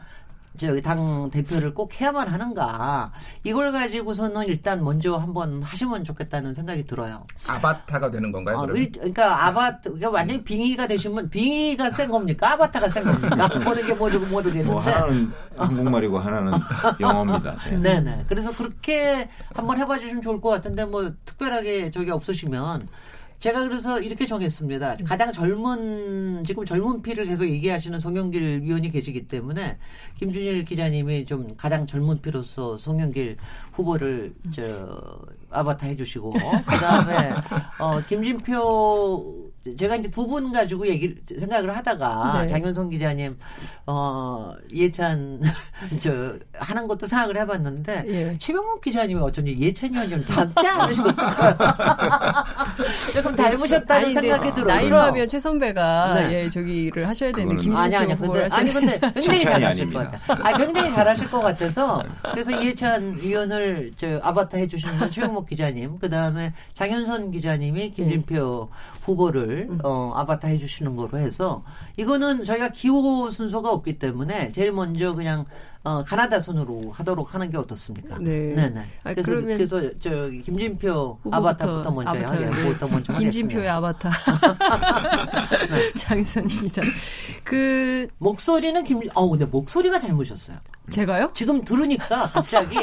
저기 0.56 0.82
당 0.82 1.30
대표를 1.32 1.74
꼭 1.74 2.00
해야만 2.00 2.28
하는가 2.28 3.12
이걸 3.44 3.72
가지고서는 3.72 4.46
일단 4.48 4.84
먼저 4.84 5.16
한번 5.18 5.62
하시면 5.62 6.04
좋겠다는 6.04 6.54
생각이 6.54 6.86
들어요. 6.86 7.26
아바타가 7.48 8.12
되는 8.12 8.32
건가요? 8.32 8.60
어, 8.60 8.66
일, 8.76 8.92
그러니까 8.92 9.48
아바타 9.48 9.80
그러니까 9.84 10.10
완전히 10.12 10.44
빙의가 10.44 10.86
되시면 10.88 11.30
빙의가 11.30 11.90
센 11.92 12.10
겁니까? 12.10 12.52
아바타가 12.54 12.90
센 12.90 13.04
겁니까? 13.04 13.50
모르게 13.60 13.94
모르고 13.94 14.26
모르겠는데. 14.28 14.72
뭐 14.72 14.80
하나는 14.80 15.32
한국말이고 15.58 16.20
하나는 16.20 16.52
영어입니다. 17.02 17.56
네. 17.72 17.78
네네. 17.78 18.26
그래서 18.30 18.52
그렇게 18.52 19.30
한번 19.56 19.80
해봐 19.80 19.98
주시면 20.00 20.22
좋을 20.22 20.40
것 20.40 20.50
같은데 20.50 20.86
뭐 20.86 21.12
특별하게 21.26 21.90
저기 21.90 22.12
없으시면 22.12 22.82
제가 23.44 23.68
그래서 23.68 24.00
이렇게 24.00 24.26
정했습니다. 24.26 24.96
가장 25.04 25.30
젊은 25.34 26.46
지금 26.46 26.64
젊은 26.64 27.02
피를 27.02 27.26
계속 27.26 27.44
얘기하시는 27.44 28.00
송영길 28.00 28.62
위원이 28.62 28.88
계시기 28.88 29.28
때문에 29.28 29.78
김준일 30.18 30.64
기자님이 30.64 31.26
좀 31.26 31.54
가장 31.58 31.86
젊은 31.86 32.22
피로서 32.22 32.78
송영길 32.78 33.36
후보를 33.74 34.34
저 34.50 35.20
아바타 35.54 35.88
해주시고 35.88 36.32
그다음에 36.32 37.34
어 37.80 38.00
김진표 38.08 39.44
제가 39.78 39.96
이제 39.96 40.10
두 40.12 40.28
분 40.28 40.52
가지고 40.52 40.86
얘기를 40.88 41.16
생각을 41.40 41.76
하다가 41.78 42.42
네. 42.42 42.48
장윤성 42.48 42.90
기자님 42.90 43.38
어 43.88 44.54
이해찬 44.72 45.42
저 46.00 46.34
하는 46.58 46.86
것도 46.88 47.06
생각을 47.06 47.38
해봤는데 47.40 48.04
예. 48.08 48.38
최병목 48.40 48.82
기자님이 48.82 49.22
어쩐지 49.22 49.56
예찬 49.60 49.92
의원님 49.94 50.26
닮지 50.26 50.68
않으셨어요. 50.68 51.58
조금 53.14 53.36
닮으셨다는 53.36 54.06
아니, 54.06 54.14
생각이 54.14 54.54
들어서 54.54 54.66
나이로 54.76 54.98
하면 54.98 55.30
최 55.30 55.40
선배가 55.40 56.14
네. 56.16 56.34
예 56.44 56.50
저기를 56.50 57.08
하셔야 57.08 57.32
되는 57.32 57.56
김준표 57.56 57.78
아니 57.80 57.96
아니 57.96 58.18
근데 58.18 58.48
아니 58.52 58.74
근데 58.74 59.00
굉장히 59.14 59.40
잘하실 59.42 59.90
것 59.90 60.12
같아요. 60.12 60.38
아 60.44 60.58
굉장히 60.58 60.92
잘하실 60.94 61.30
것 61.32 61.40
같아서 61.42 62.04
그래서 62.32 62.52
이해찬 62.52 63.18
위원을 63.22 63.92
저 63.96 64.20
아바타 64.24 64.58
해주시는 64.58 64.98
건 64.98 65.10
기자님 65.46 66.00
그 66.00 66.10
다음에 66.10 66.54
장윤선 66.74 67.32
기자님이 67.32 67.92
김진표 67.92 68.70
예. 68.72 68.78
후보를 69.02 69.68
음. 69.70 69.80
어, 69.84 70.14
아바타 70.16 70.48
해주시는 70.48 70.96
거로 70.96 71.18
해서 71.18 71.64
이거는 71.98 72.44
저희가 72.44 72.70
기호 72.70 73.30
순서가 73.30 73.72
없기 73.72 74.00
때문에 74.00 74.52
제일 74.52 74.72
먼저 74.72 75.14
그냥 75.14 75.46
어, 75.86 76.02
가나다 76.02 76.40
순으로 76.40 76.92
하도록 76.92 77.34
하는 77.34 77.50
게 77.52 77.58
어떻습니까? 77.58 78.18
네. 78.18 78.54
네네. 78.56 78.70
네. 78.70 78.86
아, 79.04 79.14
그래서, 79.14 79.42
그래서 79.42 79.82
저 80.00 80.30
김진표 80.30 81.20
아바타부터 81.30 81.92
먼저 81.92 82.12
아바타, 82.12 82.32
네. 82.40 82.46
하겠습니다. 82.46 82.88
먼저 82.88 83.14
김진표의 83.14 83.68
아바타. 83.68 84.10
네. 85.70 85.94
장선입니다. 86.00 86.82
그 87.44 88.08
목소리는 88.18 88.82
김, 88.86 89.02
어 89.14 89.30
근데 89.30 89.46
목소리가 89.46 90.00
잘못이었어요. 90.00 90.58
제가요? 90.90 91.28
지금 91.34 91.62
들으니까 91.64 92.30
갑자기 92.30 92.78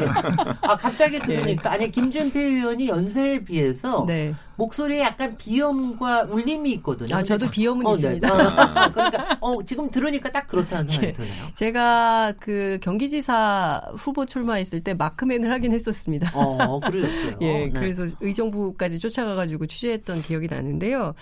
아 0.61 0.77
갑자기 0.77 1.19
네. 1.21 1.25
들으니까 1.25 1.73
아니 1.73 1.91
김준표 1.91 2.39
의원이 2.39 2.89
연세에 2.89 3.45
비해서 3.45 4.05
네. 4.07 4.35
목소리에 4.57 5.01
약간 5.01 5.37
비염과 5.37 6.25
울림이 6.25 6.71
있거든요. 6.75 7.17
아 7.17 7.23
저도 7.23 7.49
비염은 7.51 7.87
어, 7.87 7.95
있습니다. 7.95 8.37
네. 8.37 8.45
어, 8.45 8.93
그러니까 8.93 9.39
어 9.41 9.63
지금 9.63 9.91
들으니까 9.91 10.31
딱 10.31 10.47
그렇다는 10.47 10.87
생각이 10.89 11.07
예. 11.09 11.13
드네요. 11.13 11.47
제가 11.55 12.35
그 12.39 12.79
경기지사 12.83 13.83
후보 13.97 14.27
출마했을 14.27 14.83
때 14.83 14.95
마크맨을 14.95 15.51
하긴 15.53 15.73
했었습니다. 15.73 16.31
어 16.35 16.81
그러셨어요. 16.81 17.39
예, 17.43 17.67
네. 17.67 17.71
그래서 17.71 18.05
의정부까지 18.21 18.99
쫓아가가지고 18.99 19.67
취재했던 19.67 20.23
기억이 20.23 20.47
나는데요. 20.49 21.15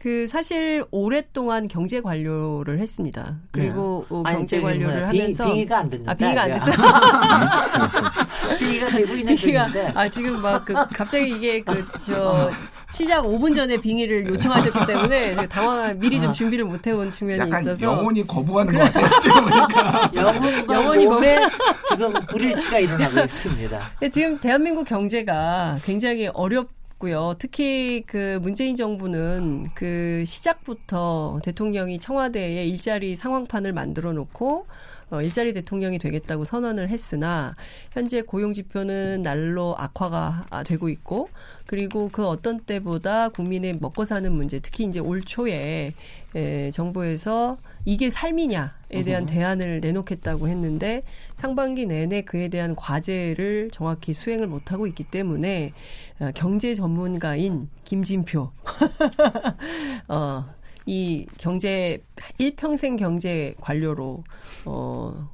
그 0.00 0.26
사실 0.26 0.82
오랫동안 0.90 1.68
경제 1.68 2.00
관료를 2.00 2.78
했습니다. 2.78 3.36
그리고 3.52 4.06
네. 4.08 4.16
어, 4.16 4.22
경제 4.22 4.58
관료를 4.58 5.06
하면서 5.06 5.44
빙의가 5.44 5.78
안 5.78 5.88
됐는데. 5.88 6.10
아, 6.10 6.14
빙의가 6.14 6.42
안 6.42 6.48
네. 6.48 6.54
됐어요. 6.54 6.74
빙의가 8.58 8.88
되고 8.88 9.14
있는 9.14 9.36
중인데. 9.36 9.92
아, 9.94 10.08
지금 10.08 10.40
막 10.40 10.64
그 10.64 10.74
갑자기 10.94 11.30
이게 11.30 11.60
그저 11.60 12.50
시작 12.90 13.24
5분 13.24 13.54
전에 13.54 13.76
빙의를 13.78 14.26
요청하셨기 14.28 14.86
때문에 14.86 15.46
당황한 15.48 15.98
미리 15.98 16.18
좀 16.18 16.30
아. 16.30 16.32
준비를 16.32 16.64
못 16.64 16.86
해온 16.86 17.10
측면이 17.10 17.40
약간 17.40 17.60
있어서 17.62 17.82
영혼이 17.84 18.26
거부하는 18.26 18.72
것 18.74 18.80
같아요. 18.80 19.20
지금 19.20 19.50
보니까. 19.50 20.10
영혼과 20.16 20.74
영혼이 20.74 21.06
몸에 21.06 21.38
지금 21.86 22.12
불일치가 22.26 22.78
일어나고 22.78 23.20
있습니다. 23.20 23.90
지금 24.10 24.38
대한민국 24.40 24.84
경제가 24.86 25.76
굉장히 25.84 26.28
어렵 26.28 26.68
고요. 27.00 27.34
특히 27.38 28.04
그 28.06 28.38
문재인 28.42 28.76
정부는 28.76 29.68
그 29.74 30.22
시작부터 30.26 31.40
대통령이 31.42 31.98
청와대에 31.98 32.66
일자리 32.66 33.16
상황판을 33.16 33.72
만들어 33.72 34.12
놓고 34.12 34.66
어, 35.08 35.22
일자리 35.22 35.54
대통령이 35.54 35.98
되겠다고 35.98 36.44
선언을 36.44 36.90
했으나 36.90 37.56
현재 37.92 38.20
고용 38.20 38.52
지표는 38.52 39.22
날로 39.22 39.74
악화가 39.78 40.44
되고 40.66 40.90
있고 40.90 41.30
그리고 41.64 42.10
그 42.12 42.26
어떤 42.26 42.60
때보다 42.60 43.30
국민의 43.30 43.78
먹고 43.80 44.04
사는 44.04 44.30
문제 44.30 44.60
특히 44.60 44.84
이제 44.84 45.00
올 45.00 45.22
초에 45.22 45.94
에, 46.34 46.70
정부에서 46.70 47.56
이게 47.84 48.10
삶이냐에 48.10 49.02
대한 49.04 49.26
대안을 49.26 49.80
내놓겠다고 49.80 50.48
했는데 50.48 51.02
상반기 51.34 51.86
내내 51.86 52.22
그에 52.22 52.48
대한 52.48 52.76
과제를 52.76 53.70
정확히 53.72 54.12
수행을 54.12 54.46
못하고 54.46 54.86
있기 54.86 55.04
때문에 55.04 55.72
어, 56.20 56.30
경제 56.34 56.74
전문가인 56.74 57.68
김진표. 57.84 58.50
어, 60.08 60.44
이 60.86 61.26
경제 61.38 62.02
일평생 62.38 62.96
경제 62.96 63.54
관료로 63.60 64.24
어 64.64 65.28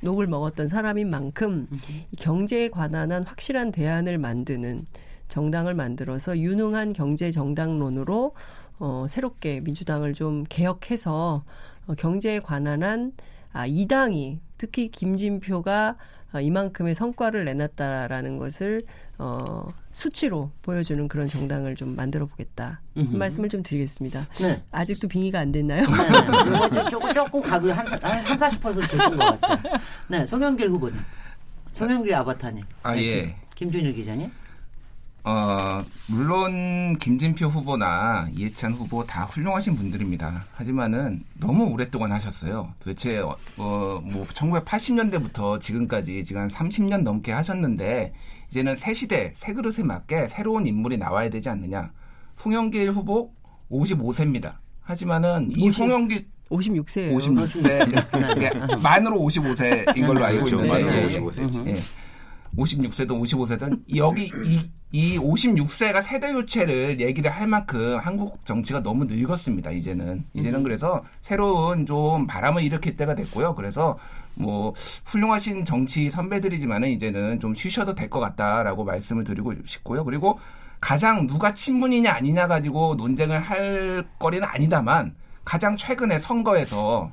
녹을 0.00 0.26
먹었던 0.26 0.68
사람인 0.68 1.10
만큼 1.10 1.68
이 2.10 2.16
경제에 2.16 2.70
관한 2.70 3.22
확실한 3.22 3.72
대안을 3.72 4.18
만드는 4.18 4.84
정당을 5.28 5.74
만들어서 5.74 6.38
유능한 6.38 6.92
경제 6.92 7.30
정당론으로 7.30 8.34
어 8.78 9.06
새롭게 9.08 9.60
민주당을 9.60 10.14
좀 10.14 10.44
개혁해서 10.48 11.44
어 11.44 11.44
경제에 11.96 12.40
관한 12.40 12.82
한 12.82 13.12
아, 13.52 13.66
이 13.66 13.86
당이 13.86 14.40
특히 14.58 14.88
김진표가 14.88 15.96
어, 16.34 16.40
이만큼의 16.40 16.94
성과를 16.94 17.44
내놨다라는 17.44 18.38
것을 18.38 18.80
어, 19.18 19.70
수치로 19.92 20.50
보여주는 20.62 21.06
그런 21.06 21.28
정당을 21.28 21.76
좀 21.76 21.94
만들어 21.94 22.26
보겠다. 22.26 22.80
말씀을 22.94 23.50
좀 23.50 23.62
드리겠습니다. 23.62 24.26
네. 24.40 24.62
아직도 24.70 25.08
빙의가 25.08 25.38
안 25.38 25.52
됐나요? 25.52 25.82
네, 25.82 26.68
네. 26.70 26.88
조금, 26.90 27.12
조금 27.12 27.42
가고 27.42 27.70
한, 27.70 27.86
한 27.86 28.24
3, 28.24 28.38
40% 28.38 28.90
되신 28.90 29.16
것 29.16 29.40
같아요. 29.40 29.80
네, 30.08 30.24
송영길 30.24 30.70
후보님. 30.70 30.98
송영길 31.74 32.14
아바타님. 32.14 32.64
아, 32.82 32.94
네, 32.94 33.02
예. 33.06 33.36
김준일 33.54 33.94
기자님. 33.94 34.30
어, 35.24 35.80
물론 36.08 36.98
김진표 36.98 37.46
후보나 37.46 38.28
이해찬 38.32 38.72
후보 38.72 39.04
다 39.06 39.24
훌륭하신 39.24 39.76
분들입니다. 39.76 40.44
하지만은 40.52 41.22
너무 41.38 41.66
오랫동안 41.66 42.10
하셨어요. 42.12 42.74
도대체 42.80 43.18
어, 43.18 43.36
어, 43.56 44.00
뭐 44.02 44.26
1980년대부터 44.26 45.60
지금까지 45.60 46.24
지금 46.24 46.42
한 46.42 46.48
30년 46.48 47.02
넘게 47.02 47.30
하셨는데 47.30 48.12
이제는 48.50 48.74
새 48.76 48.92
시대, 48.94 49.32
새 49.36 49.54
그릇에 49.54 49.84
맞게 49.84 50.28
새로운 50.30 50.66
인물이 50.66 50.98
나와야 50.98 51.30
되지 51.30 51.48
않느냐. 51.48 51.92
송영길 52.36 52.90
후보 52.90 53.32
55세입니다. 53.70 54.54
하지만은 54.80 55.50
50, 55.50 55.56
이 55.56 55.70
송영길 55.70 56.26
56세예요. 56.50 57.14
56세. 57.16 58.82
만으로 58.82 59.20
55세인 59.20 60.06
걸로 60.06 60.24
알고 60.24 60.44
그렇죠. 60.44 60.64
있는데. 60.64 60.84
만으로 60.84 61.30
55세지. 61.30 61.66
예. 61.68 61.76
56세든 62.56 63.08
55세든 63.08 63.96
여기 63.96 64.24
이, 64.44 64.60
이 64.94 65.18
56세가 65.18 66.02
세대 66.02 66.32
교체를 66.32 67.00
얘기를 67.00 67.30
할 67.30 67.46
만큼 67.46 67.98
한국 67.98 68.44
정치가 68.44 68.82
너무 68.82 69.06
늙었습니다. 69.06 69.70
이제는 69.70 70.24
이제는 70.34 70.60
음. 70.60 70.62
그래서 70.62 71.02
새로운 71.22 71.86
좀 71.86 72.26
바람을 72.26 72.62
일으킬 72.62 72.96
때가 72.96 73.14
됐고요. 73.14 73.54
그래서 73.54 73.98
뭐 74.34 74.74
훌륭하신 75.06 75.64
정치 75.64 76.10
선배들이지만은 76.10 76.90
이제는 76.90 77.40
좀 77.40 77.54
쉬셔도 77.54 77.94
될 77.94 78.10
것 78.10 78.20
같다라고 78.20 78.84
말씀을 78.84 79.24
드리고 79.24 79.54
싶고요. 79.64 80.04
그리고 80.04 80.38
가장 80.78 81.26
누가 81.26 81.54
친문이냐 81.54 82.12
아니냐 82.12 82.46
가지고 82.46 82.94
논쟁을 82.96 83.40
할 83.40 84.04
거리는 84.18 84.46
아니다만 84.46 85.14
가장 85.44 85.74
최근에 85.76 86.18
선거에서 86.18 87.10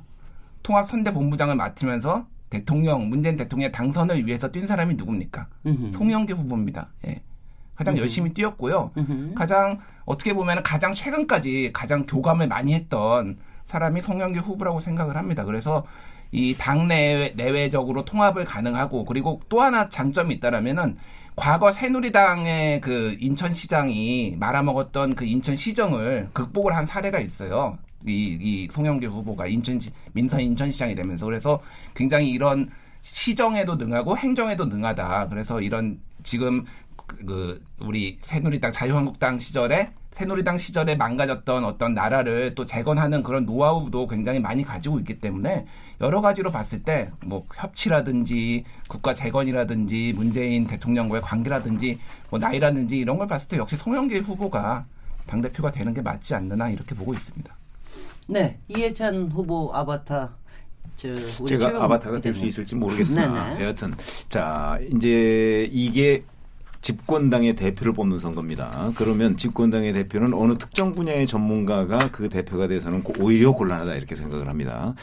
통합선대본부장을 0.62 1.56
맡으면서 1.56 2.26
대통령 2.50 3.08
문재인 3.08 3.36
대통령의 3.36 3.72
당선을 3.72 4.26
위해서 4.26 4.50
뛴 4.52 4.66
사람이 4.66 4.94
누굽니까? 4.96 5.46
송영길 5.94 6.36
후보입니다. 6.36 6.90
예. 7.06 7.22
가장 7.80 7.94
으흠. 7.94 8.02
열심히 8.02 8.34
뛰었고요. 8.34 8.90
으흠. 8.94 9.34
가장 9.34 9.80
어떻게 10.04 10.34
보면 10.34 10.62
가장 10.62 10.92
최근까지 10.92 11.70
가장 11.72 12.04
교감을 12.04 12.46
많이 12.46 12.74
했던 12.74 13.38
사람이 13.68 14.02
송영길 14.02 14.42
후보라고 14.42 14.80
생각을 14.80 15.16
합니다. 15.16 15.44
그래서 15.44 15.86
이 16.30 16.54
당내 16.58 17.32
내외적으로 17.36 18.04
통합을 18.04 18.44
가능하고 18.44 19.06
그리고 19.06 19.40
또 19.48 19.62
하나 19.62 19.88
장점이 19.88 20.34
있다라면은 20.34 20.98
과거 21.36 21.72
새누리당의 21.72 22.82
그 22.82 23.16
인천시장이 23.18 24.36
말아먹었던 24.38 25.14
그 25.14 25.24
인천시정을 25.24 26.28
극복을 26.34 26.76
한 26.76 26.84
사례가 26.84 27.18
있어요. 27.18 27.78
이, 28.06 28.36
이 28.40 28.68
송영길 28.70 29.08
후보가 29.08 29.46
인천 29.46 29.80
민선 30.12 30.40
인천시장이 30.40 30.94
되면서 30.94 31.24
그래서 31.24 31.60
굉장히 31.94 32.28
이런 32.28 32.70
시정에도 33.00 33.76
능하고 33.76 34.18
행정에도 34.18 34.66
능하다. 34.66 35.28
그래서 35.30 35.62
이런 35.62 35.98
지금 36.22 36.66
그 37.26 37.62
우리 37.80 38.18
새누리당 38.22 38.72
자유한국당 38.72 39.38
시절에 39.38 39.88
새누리당 40.14 40.58
시절에 40.58 40.96
망가졌던 40.96 41.64
어떤 41.64 41.94
나라를 41.94 42.54
또 42.54 42.66
재건하는 42.66 43.22
그런 43.22 43.46
노하우도 43.46 44.06
굉장히 44.08 44.38
많이 44.38 44.62
가지고 44.62 44.98
있기 44.98 45.18
때문에 45.18 45.66
여러 46.02 46.20
가지로 46.20 46.50
봤을 46.50 46.82
때 46.82 47.08
뭐 47.26 47.44
협치라든지 47.54 48.64
국가 48.88 49.14
재건이라든지 49.14 50.12
문재인 50.16 50.66
대통령과의 50.66 51.22
관계라든지 51.22 51.98
뭐 52.30 52.38
나이라든지 52.38 52.98
이런 52.98 53.16
걸 53.18 53.26
봤을 53.28 53.48
때 53.48 53.56
역시 53.56 53.76
송영길 53.76 54.22
후보가 54.22 54.84
당 55.26 55.40
대표가 55.40 55.70
되는 55.72 55.94
게 55.94 56.02
맞지 56.02 56.34
않느냐 56.34 56.68
이렇게 56.70 56.94
보고 56.94 57.14
있습니다. 57.14 57.54
네, 58.28 58.58
이해찬 58.68 59.30
후보 59.32 59.70
아바타 59.74 60.30
제가 61.46 61.82
아바타가 61.84 62.20
될 62.20 62.34
수 62.34 62.44
있을지 62.44 62.74
모르겠으나 62.74 63.54
네네. 63.54 63.62
여하튼 63.64 63.94
자 64.28 64.78
이제 64.94 65.66
이게 65.72 66.22
집권당의 66.82 67.56
대표를 67.56 67.92
뽑는 67.92 68.18
선거입니다. 68.18 68.92
그러면 68.96 69.36
집권당의 69.36 69.92
대표는 69.92 70.32
어느 70.34 70.56
특정 70.56 70.92
분야의 70.92 71.26
전문가가 71.26 71.98
그 72.10 72.28
대표가 72.28 72.68
돼서는 72.68 73.02
오히려 73.20 73.52
곤란하다 73.52 73.94
이렇게 73.94 74.14
생각을 74.14 74.48
합니다. 74.48 74.94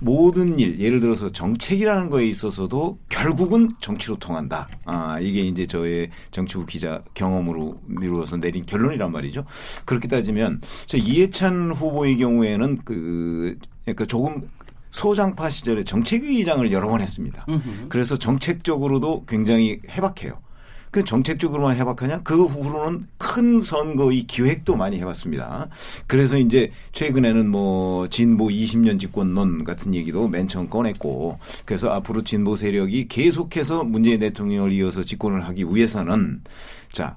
모든 0.00 0.58
일, 0.58 0.80
예를 0.80 1.00
들어서 1.00 1.30
정책이라는 1.30 2.08
거에 2.08 2.26
있어서도 2.26 2.98
결국은 3.08 3.70
정치로 3.80 4.16
통한다. 4.16 4.68
아, 4.84 5.18
이게 5.20 5.42
이제 5.42 5.66
저의 5.66 6.10
정치부 6.30 6.64
기자 6.64 7.02
경험으로 7.14 7.80
미루어서 7.86 8.38
내린 8.38 8.64
결론이란 8.64 9.12
말이죠. 9.12 9.44
그렇게 9.84 10.08
따지면 10.08 10.60
저 10.86 10.96
이해찬 10.96 11.72
후보의 11.72 12.16
경우에는 12.16 12.78
그 12.84 13.58
그러니까 13.84 14.04
조금 14.06 14.48
소장파 14.90 15.50
시절에 15.50 15.84
정책위의장을 15.84 16.72
여러 16.72 16.88
번 16.88 17.02
했습니다. 17.02 17.44
그래서 17.90 18.16
정책적으로도 18.16 19.26
굉장히 19.26 19.80
해박해요. 19.90 20.38
그 20.90 21.04
정책적으로만 21.04 21.76
해박하냐? 21.76 22.22
그 22.22 22.44
후로는 22.44 23.06
큰 23.18 23.60
선거의 23.60 24.22
기획도 24.22 24.76
많이 24.76 24.98
해봤습니다. 25.00 25.68
그래서 26.06 26.38
이제 26.38 26.70
최근에는 26.92 27.48
뭐 27.48 28.08
진보 28.08 28.46
20년 28.48 28.98
집권론 28.98 29.64
같은 29.64 29.94
얘기도 29.94 30.28
맨 30.28 30.48
처음 30.48 30.68
꺼냈고 30.68 31.38
그래서 31.64 31.90
앞으로 31.90 32.24
진보 32.24 32.56
세력이 32.56 33.08
계속해서 33.08 33.84
문재인 33.84 34.20
대통령을 34.20 34.72
이어서 34.72 35.04
집권을 35.04 35.44
하기 35.46 35.64
위해서는 35.64 36.42
자, 36.90 37.16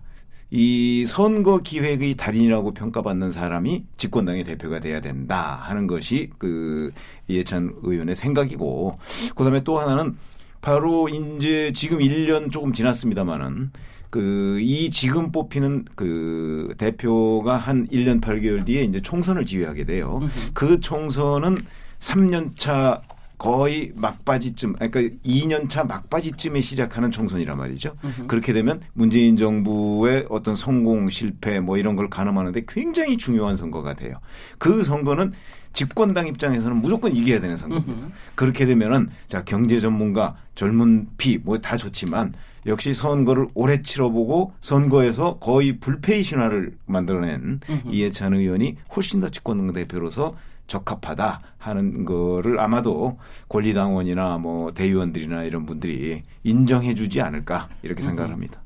이 0.52 1.06
선거 1.06 1.60
기획의 1.60 2.16
달인이라고 2.16 2.74
평가받는 2.74 3.32
사람이 3.32 3.86
집권당의 3.98 4.44
대표가 4.46 4.80
돼야 4.80 5.00
된다 5.00 5.60
하는 5.62 5.86
것이 5.86 6.32
그 6.40 6.90
이해찬 7.28 7.76
의원의 7.84 8.16
생각이고 8.16 8.98
그다음에 9.36 9.64
또 9.64 9.80
하나는 9.80 10.18
바로 10.62 11.08
이제 11.10 11.72
지금 11.74 12.00
1년 12.00 12.52
조금 12.52 12.74
지났습니다마는 12.74 13.72
그이 14.10 14.90
지금 14.90 15.32
뽑히는 15.32 15.86
그 15.96 16.74
대표가 16.78 17.58
한 17.58 17.88
1년 17.88 18.20
8개월 18.22 18.66
뒤에 18.66 18.84
이제 18.84 19.00
총선을 19.00 19.46
지휘하게 19.46 19.86
돼요. 19.86 20.20
그 20.54 20.80
총선은 20.80 21.58
3년 22.00 22.56
차 22.56 23.02
거의 23.38 23.94
막바지쯤, 23.96 24.74
그러니까 24.74 25.00
2년 25.26 25.70
차 25.70 25.86
막바지쯤에 25.86 26.60
시작하는 26.60 27.10
총선이란 27.10 27.58
말이죠. 27.58 27.96
으흠. 28.04 28.28
그렇게 28.28 28.52
되면 28.52 28.82
문재인 28.94 29.38
정부의 29.38 30.26
어떤 30.30 30.58
성공, 30.58 31.10
실패 31.10 31.62
뭐 31.62 31.78
이런 31.78 31.96
걸 31.96 32.10
가늠하는데 32.10 32.64
굉장히 32.68 33.16
중요한 33.16 33.56
선거가 33.56 33.94
돼요. 33.94 34.16
그 34.58 34.84
선거는 34.84 35.32
집권당 35.74 36.28
입장에서는 36.28 36.78
무조건 36.78 37.16
이겨야 37.16 37.40
되는 37.40 37.56
선거입니다. 37.58 37.94
으흠. 38.04 38.12
그렇게 38.36 38.66
되면은 38.66 39.10
자 39.28 39.44
경제 39.44 39.80
전문가, 39.80 40.36
젊은 40.56 41.08
피 41.18 41.38
뭐 41.44 41.58
다 41.62 41.78
좋지만 41.78 42.34
역시 42.66 42.94
선거를 42.94 43.48
오래 43.54 43.82
치러보고 43.82 44.54
선거에서 44.62 45.38
거의 45.40 45.78
불패의 45.80 46.24
신화를 46.24 46.76
만들어낸 46.86 47.60
으흠. 47.70 47.82
이해찬 47.92 48.34
의원이 48.34 48.76
훨씬 48.96 49.20
더 49.22 49.30
집권당 49.30 49.72
대표로서 49.74 50.36
적합하다 50.68 51.40
하는 51.58 52.06
거를 52.06 52.60
아마도 52.60 53.18
권리당원이나 53.48 54.38
뭐 54.38 54.72
대의원들이나 54.72 55.44
이런 55.44 55.66
분들이 55.66 56.22
인정해 56.44 56.94
주지 56.94 57.22
않을까 57.22 57.70
이렇게 57.82 58.04
생각을 58.04 58.32
합니다. 58.32 58.62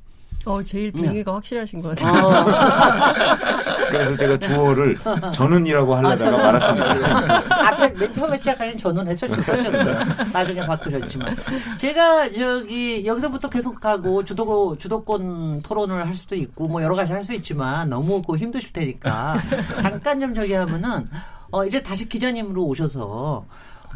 어, 0.46 0.62
제일 0.64 0.92
빙의가 0.92 1.32
네. 1.32 1.36
확실하신 1.36 1.82
것 1.82 1.96
같아요. 1.96 2.28
어. 2.28 2.46
그래서 3.90 4.18
제가 4.18 4.38
주어를 4.38 4.98
전운이라고 5.34 5.96
하려다가 5.96 6.38
아, 6.38 6.52
말았습니다. 6.52 7.44
앞에 7.70 7.90
맨 7.92 8.14
처음에 8.14 8.38
시작하는 8.38 8.78
전운 8.78 9.08
했었죠. 9.08 9.42
썼었어요. 9.42 10.00
나중에 10.34 10.66
바꾸셨지만. 10.66 11.36
제가 11.78 12.32
저기 12.32 13.06
여기서부터 13.06 13.50
계속 13.50 13.80
가고 13.80 14.24
주도, 14.24 14.78
주도권 14.78 15.62
토론을 15.62 16.06
할 16.06 16.14
수도 16.14 16.36
있고 16.36 16.68
뭐 16.68 16.82
여러 16.84 16.96
가지 16.96 17.12
할 17.14 17.24
수 17.24 17.34
있지만 17.36 17.90
너무 17.90 18.22
그 18.22 18.36
힘드실 18.36 18.74
테니까 18.74 19.38
잠깐 19.82 20.20
좀 20.20 20.34
저기 20.36 20.52
하면은 20.54 21.08
어, 21.52 21.66
이제 21.66 21.82
다시 21.82 22.10
기자님으로 22.10 22.62
오셔서 22.66 23.46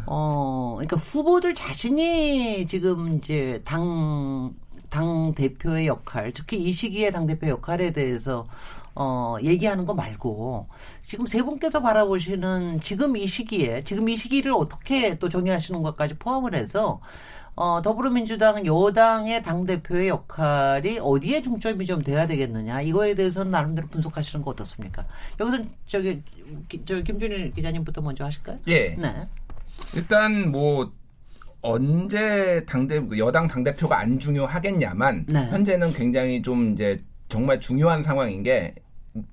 어, 0.06 0.72
그러니까 0.76 0.96
후보들 0.96 1.52
자신이 1.52 2.66
지금 2.66 3.12
이제 3.12 3.60
당, 3.66 4.54
당 4.90 5.34
대표의 5.34 5.86
역할, 5.86 6.32
특히 6.32 6.62
이 6.62 6.72
시기에 6.72 7.10
당 7.10 7.26
대표 7.26 7.48
역할에 7.48 7.92
대해서 7.92 8.44
어, 8.94 9.36
얘기하는 9.42 9.86
거 9.86 9.94
말고 9.94 10.66
지금 11.02 11.24
세 11.26 11.42
분께서 11.42 11.80
바라보시는 11.80 12.80
지금 12.80 13.16
이 13.16 13.26
시기에 13.26 13.84
지금 13.84 14.08
이 14.08 14.16
시기를 14.16 14.52
어떻게 14.52 15.18
또 15.18 15.28
정의하시는 15.28 15.82
것까지 15.82 16.14
포함을 16.14 16.54
해서 16.54 17.00
어, 17.60 17.82
더불어민주당은 17.82 18.66
여당의 18.66 19.42
당대표의 19.42 20.08
역할이 20.08 21.00
어디에 21.00 21.42
중점이 21.42 21.86
좀 21.86 22.02
돼야 22.02 22.24
되겠느냐. 22.28 22.82
이거에 22.82 23.16
대해서는 23.16 23.50
나름대로 23.50 23.88
분석하시는 23.88 24.44
거 24.44 24.52
어떻습니까? 24.52 25.04
여기서 25.40 25.64
저기, 25.88 26.22
저 26.84 27.02
김준일 27.02 27.50
기자님부터 27.54 28.00
먼저 28.00 28.24
하실까요? 28.24 28.58
예. 28.68 28.90
네. 28.90 29.26
일단 29.94 30.52
뭐, 30.52 30.92
언제 31.60 32.64
당대, 32.66 33.02
여당 33.18 33.48
당 33.48 33.64
대표가 33.64 33.98
안 33.98 34.18
중요하겠냐만, 34.18 35.24
네. 35.28 35.46
현재는 35.46 35.92
굉장히 35.92 36.40
좀 36.42 36.72
이제 36.72 36.96
정말 37.28 37.60
중요한 37.60 38.02
상황인 38.02 38.42
게, 38.42 38.74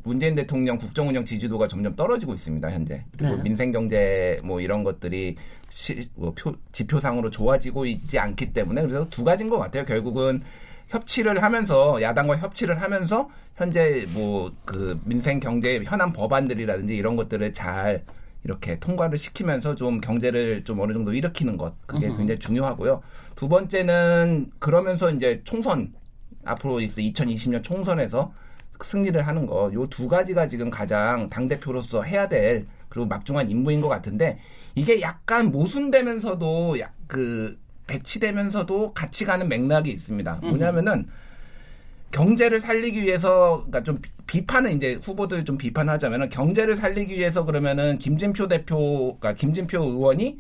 문재인 0.04 0.34
대통령 0.34 0.78
국정운영 0.78 1.26
지지도가 1.26 1.68
점점 1.68 1.96
떨어지고 1.96 2.34
있습니다 2.34 2.72
현재 2.72 3.04
네. 3.20 3.36
민생 3.44 3.72
경제 3.72 4.40
뭐 4.44 4.60
이런 4.60 4.84
것들이 4.84 5.36
시, 5.70 6.10
뭐 6.16 6.34
표, 6.36 6.56
지표상으로 6.72 7.30
좋아지고 7.30 7.86
있지 7.86 8.18
않기 8.18 8.52
때문에 8.52 8.82
그래서 8.82 9.08
두 9.10 9.24
가지인 9.24 9.48
것 9.48 9.60
같아요. 9.60 9.86
결국은 9.86 10.42
협치를 10.88 11.44
하면서 11.44 12.02
야당과 12.02 12.38
협치를 12.38 12.82
하면서 12.82 13.30
현재 13.56 14.06
뭐 14.14 14.52
그 14.66 15.00
민생 15.06 15.40
경제 15.40 15.82
현안 15.86 16.12
법안들이라든지 16.12 16.96
이런 16.96 17.16
것들을 17.16 17.54
잘 17.54 18.04
이렇게 18.46 18.80
통과를 18.80 19.18
시키면서 19.18 19.76
좀 19.76 20.00
경제를 20.00 20.64
좀 20.64 20.80
어느 20.80 20.94
정도 20.94 21.12
일으키는 21.14 21.58
것 21.58 21.74
그게 21.88 22.08
으흠. 22.08 22.18
굉장히 22.18 22.40
중요하고요. 22.40 23.02
두 23.36 23.50
번째는 23.50 24.52
그러면서 24.60 25.10
이제 25.12 25.42
총선 25.44 25.94
앞으로 26.46 26.80
있어 26.80 27.02
2020년 27.02 27.64
총선에서 27.64 28.32
승리를 28.82 29.20
하는 29.26 29.46
거 29.48 29.72
요 29.74 29.88
두 29.88 30.08
가지가 30.08 30.48
지금 30.48 30.70
가장 30.70 31.28
당 31.30 31.48
대표로서 31.48 32.04
해야 32.04 32.28
될 32.28 32.68
그리고 32.88 33.08
막중한 33.08 33.50
임무인 33.50 33.82
것 33.82 33.90
같은데 33.90 34.38
이게 34.76 35.02
약간 35.02 35.52
모순되면서도 35.52 36.80
약 36.80 36.94
그 37.08 37.56
배치되면서도 37.88 38.94
같이 38.94 39.26
가는 39.26 39.48
맥락이 39.48 39.92
있습니다. 39.92 40.40
뭐냐면은 40.42 41.08
경제를 42.16 42.62
살리기 42.62 43.04
위해서 43.04 43.66
그러니까 43.68 43.84
좀 43.84 44.02
비판은 44.26 44.72
이제 44.72 44.98
후보들 45.04 45.44
좀 45.44 45.58
비판하자면은 45.58 46.30
경제를 46.30 46.78
살리기 46.78 47.14
위해서 47.14 47.44
그러면은 47.44 47.98
김진표 47.98 48.48
대표 48.48 49.18
그러니까 49.20 49.34
김진표 49.34 49.84
의원이 49.84 50.40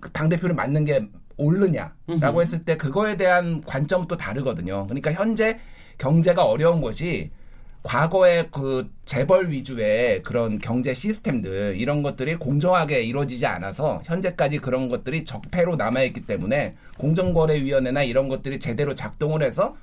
그당 0.00 0.28
대표를 0.28 0.56
맡는 0.56 0.84
게 0.84 1.06
옳느냐라고 1.36 2.42
했을 2.42 2.64
때 2.64 2.76
그거에 2.76 3.16
대한 3.16 3.62
관점은 3.62 4.08
또 4.08 4.16
다르거든요. 4.16 4.86
그러니까 4.88 5.12
현재 5.12 5.60
경제가 5.98 6.44
어려운 6.44 6.80
것이 6.80 7.30
과거의 7.84 8.48
그 8.50 8.90
재벌 9.04 9.50
위주의 9.50 10.20
그런 10.24 10.58
경제 10.58 10.92
시스템들 10.92 11.76
이런 11.78 12.02
것들이 12.02 12.34
공정하게 12.36 13.02
이루어지지 13.02 13.46
않아서 13.46 14.02
현재까지 14.04 14.58
그런 14.58 14.88
것들이 14.88 15.24
적폐로 15.24 15.76
남아 15.76 16.02
있기 16.02 16.26
때문에 16.26 16.74
공정거래위원회나 16.98 18.02
이런 18.02 18.28
것들이 18.28 18.58
제대로 18.58 18.96
작동을 18.96 19.44
해서 19.44 19.76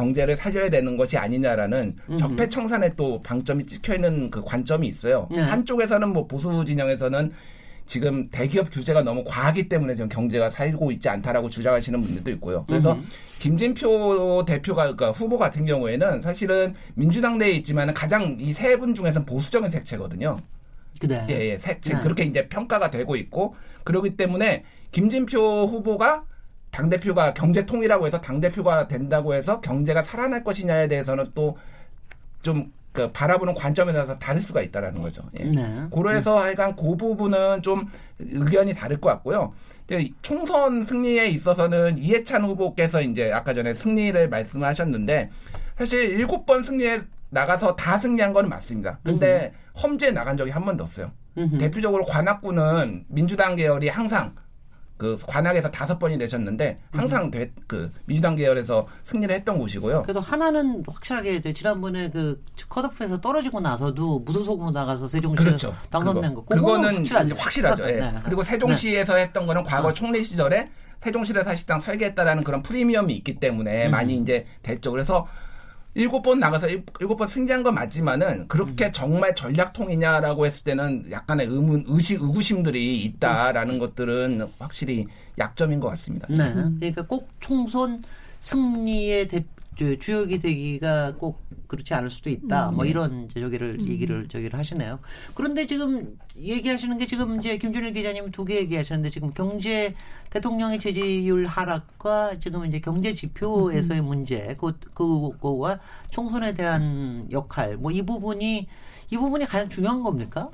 경제를 0.00 0.36
살려야 0.36 0.68
되는 0.68 0.96
것이 0.98 1.16
아니냐라는 1.16 1.96
음흠. 2.10 2.18
적폐 2.18 2.48
청산에 2.48 2.94
또 2.96 3.18
방점이 3.22 3.64
찍혀 3.66 3.94
있는 3.94 4.30
그 4.30 4.42
관점이 4.44 4.86
있어요. 4.86 5.26
네. 5.30 5.40
한쪽에서는 5.40 6.12
뭐 6.12 6.26
보수 6.26 6.64
진영에서는 6.64 7.32
지금 7.86 8.28
대기업 8.30 8.70
규제가 8.70 9.02
너무 9.02 9.22
과하기 9.24 9.68
때문에 9.68 9.94
지금 9.94 10.08
경제가 10.08 10.50
살고 10.50 10.90
있지 10.92 11.08
않다라고 11.08 11.48
주장하시는 11.48 12.02
분들도 12.02 12.30
있고요. 12.32 12.64
그래서 12.66 12.92
음흠. 12.92 13.04
김진표 13.38 14.44
대표가 14.46 14.82
그러니까 14.82 15.12
후보 15.12 15.38
같은 15.38 15.64
경우에는 15.64 16.20
사실은 16.22 16.74
민주당 16.94 17.38
내에 17.38 17.52
있지만 17.52 17.92
가장 17.94 18.36
이 18.40 18.52
세 18.52 18.76
분 18.76 18.94
중에서는 18.94 19.24
보수적인 19.24 19.70
색채거든요. 19.70 20.38
그래. 21.00 21.26
예, 21.30 21.50
예. 21.52 21.58
색채 21.58 21.94
네. 21.96 22.00
그렇게 22.02 22.24
이제 22.24 22.42
평가가 22.48 22.90
되고 22.90 23.16
있고 23.16 23.54
그렇기 23.84 24.16
때문에 24.16 24.64
김진표 24.92 25.66
후보가 25.66 26.24
당 26.76 26.90
대표가 26.90 27.32
경제 27.32 27.64
통이라고 27.64 28.06
해서 28.06 28.20
당 28.20 28.38
대표가 28.38 28.86
된다고 28.86 29.32
해서 29.32 29.62
경제가 29.62 30.02
살아날 30.02 30.44
것이냐에 30.44 30.88
대해서는 30.88 31.30
또좀 31.34 32.70
그 32.92 33.10
바라보는 33.12 33.54
관점에 33.54 33.94
따라서 33.94 34.14
다를 34.16 34.42
수가 34.42 34.60
있다라는 34.60 35.00
거죠. 35.00 35.22
예. 35.40 35.44
네. 35.44 35.86
고려해서 35.90 36.38
하여간 36.38 36.76
그 36.76 36.94
부분은 36.94 37.62
좀 37.62 37.86
의견이 38.18 38.74
다를 38.74 39.00
것 39.00 39.08
같고요. 39.08 39.54
총선 40.20 40.84
승리에 40.84 41.28
있어서는 41.28 41.96
이해찬 41.96 42.44
후보께서 42.44 43.00
이제 43.00 43.32
아까 43.32 43.54
전에 43.54 43.72
승리를 43.72 44.28
말씀하셨는데 44.28 45.30
사실 45.78 46.10
일곱 46.10 46.44
번 46.44 46.62
승리에 46.62 47.00
나가서 47.30 47.76
다 47.76 47.98
승리한 47.98 48.34
건 48.34 48.50
맞습니다. 48.50 48.98
근데 49.02 49.54
음흠. 49.74 49.82
험지에 49.82 50.10
나간 50.10 50.36
적이 50.36 50.50
한 50.50 50.62
번도 50.66 50.84
없어요. 50.84 51.10
음흠. 51.38 51.56
대표적으로 51.56 52.04
관악구는 52.04 53.06
민주당 53.08 53.56
계열이 53.56 53.88
항상 53.88 54.34
그 54.96 55.16
관악에서 55.26 55.70
다섯 55.70 55.98
번이 55.98 56.16
내셨는데 56.16 56.76
항상 56.90 57.30
되, 57.30 57.52
그 57.66 57.90
민주당 58.06 58.34
계열에서 58.34 58.86
승리를 59.02 59.34
했던 59.34 59.58
곳이고요. 59.58 60.02
그래도 60.02 60.20
하나는 60.20 60.82
확실하게 60.86 61.40
지난번에 61.52 62.10
그 62.10 62.42
컷오프에서 62.68 63.20
떨어지고 63.20 63.60
나서도 63.60 64.20
무소속으로 64.20 64.70
나가서 64.70 65.08
세종시에서 65.08 65.44
그렇죠. 65.44 65.74
당선된 65.90 66.34
거. 66.34 66.44
그거는 66.44 66.96
확실하죠. 66.96 67.34
확실하죠. 67.34 67.84
예. 67.90 68.00
네. 68.00 68.12
그리고 68.24 68.42
세종시에서 68.42 69.14
네. 69.14 69.22
했던 69.22 69.46
거는 69.46 69.64
과거 69.64 69.88
어. 69.88 69.92
총리 69.92 70.24
시절에 70.24 70.68
세종시를 71.00 71.44
사실상 71.44 71.78
설계했다라는 71.78 72.42
그런 72.42 72.62
프리미엄이 72.62 73.14
있기 73.14 73.38
때문에 73.38 73.86
음. 73.86 73.90
많이 73.90 74.16
이제 74.16 74.46
됐죠. 74.62 74.90
그래서 74.90 75.26
일곱 75.96 76.20
번 76.20 76.38
나가서 76.38 76.68
일곱 76.68 77.16
번 77.16 77.26
승리한 77.26 77.62
건 77.62 77.74
맞지만은 77.74 78.48
그렇게 78.48 78.86
음. 78.86 78.92
정말 78.92 79.34
전략통이냐라고 79.34 80.44
했을 80.44 80.62
때는 80.62 81.10
약간의 81.10 81.46
의문, 81.46 81.84
의식, 81.88 82.22
의구심들이 82.22 83.02
있다라는 83.02 83.76
음. 83.76 83.78
것들은 83.78 84.46
확실히 84.58 85.06
약점인 85.38 85.80
것 85.80 85.88
같습니다. 85.88 86.26
네. 86.28 86.52
그러니까 86.52 87.02
꼭 87.02 87.30
총선 87.40 88.04
승리의 88.40 89.28
대, 89.28 89.44
주역이 89.76 90.38
되기가 90.38 91.14
꼭 91.18 91.44
그렇지 91.66 91.94
않을 91.94 92.10
수도 92.10 92.30
있다. 92.30 92.70
음, 92.70 92.74
뭐 92.76 92.84
네. 92.84 92.90
이런 92.90 93.24
이제 93.24 93.40
저기를 93.40 93.76
음. 93.80 93.88
얘기를 93.88 94.28
저기를 94.28 94.58
하시네요. 94.58 94.98
그런데 95.34 95.66
지금 95.66 96.16
얘기하시는 96.36 96.96
게 96.98 97.06
지금 97.06 97.38
이제 97.38 97.58
김준일 97.58 97.92
기자님 97.92 98.30
두 98.30 98.44
개 98.44 98.56
얘기하셨는데 98.56 99.10
지금 99.10 99.32
경제 99.34 99.94
대통령의 100.30 100.78
지지율 100.78 101.46
하락과 101.46 102.38
지금 102.38 102.64
이제 102.66 102.80
경제 102.80 103.12
지표에서의 103.14 104.00
음. 104.00 104.06
문제 104.06 104.56
그 104.58 104.72
그거와 104.94 105.80
총선에 106.10 106.54
대한 106.54 107.26
역할 107.30 107.76
뭐 107.76 107.90
이 107.90 108.02
부분이 108.02 108.66
이 109.10 109.16
부분이 109.16 109.44
가장 109.46 109.68
중요한 109.68 110.02
겁니까? 110.02 110.50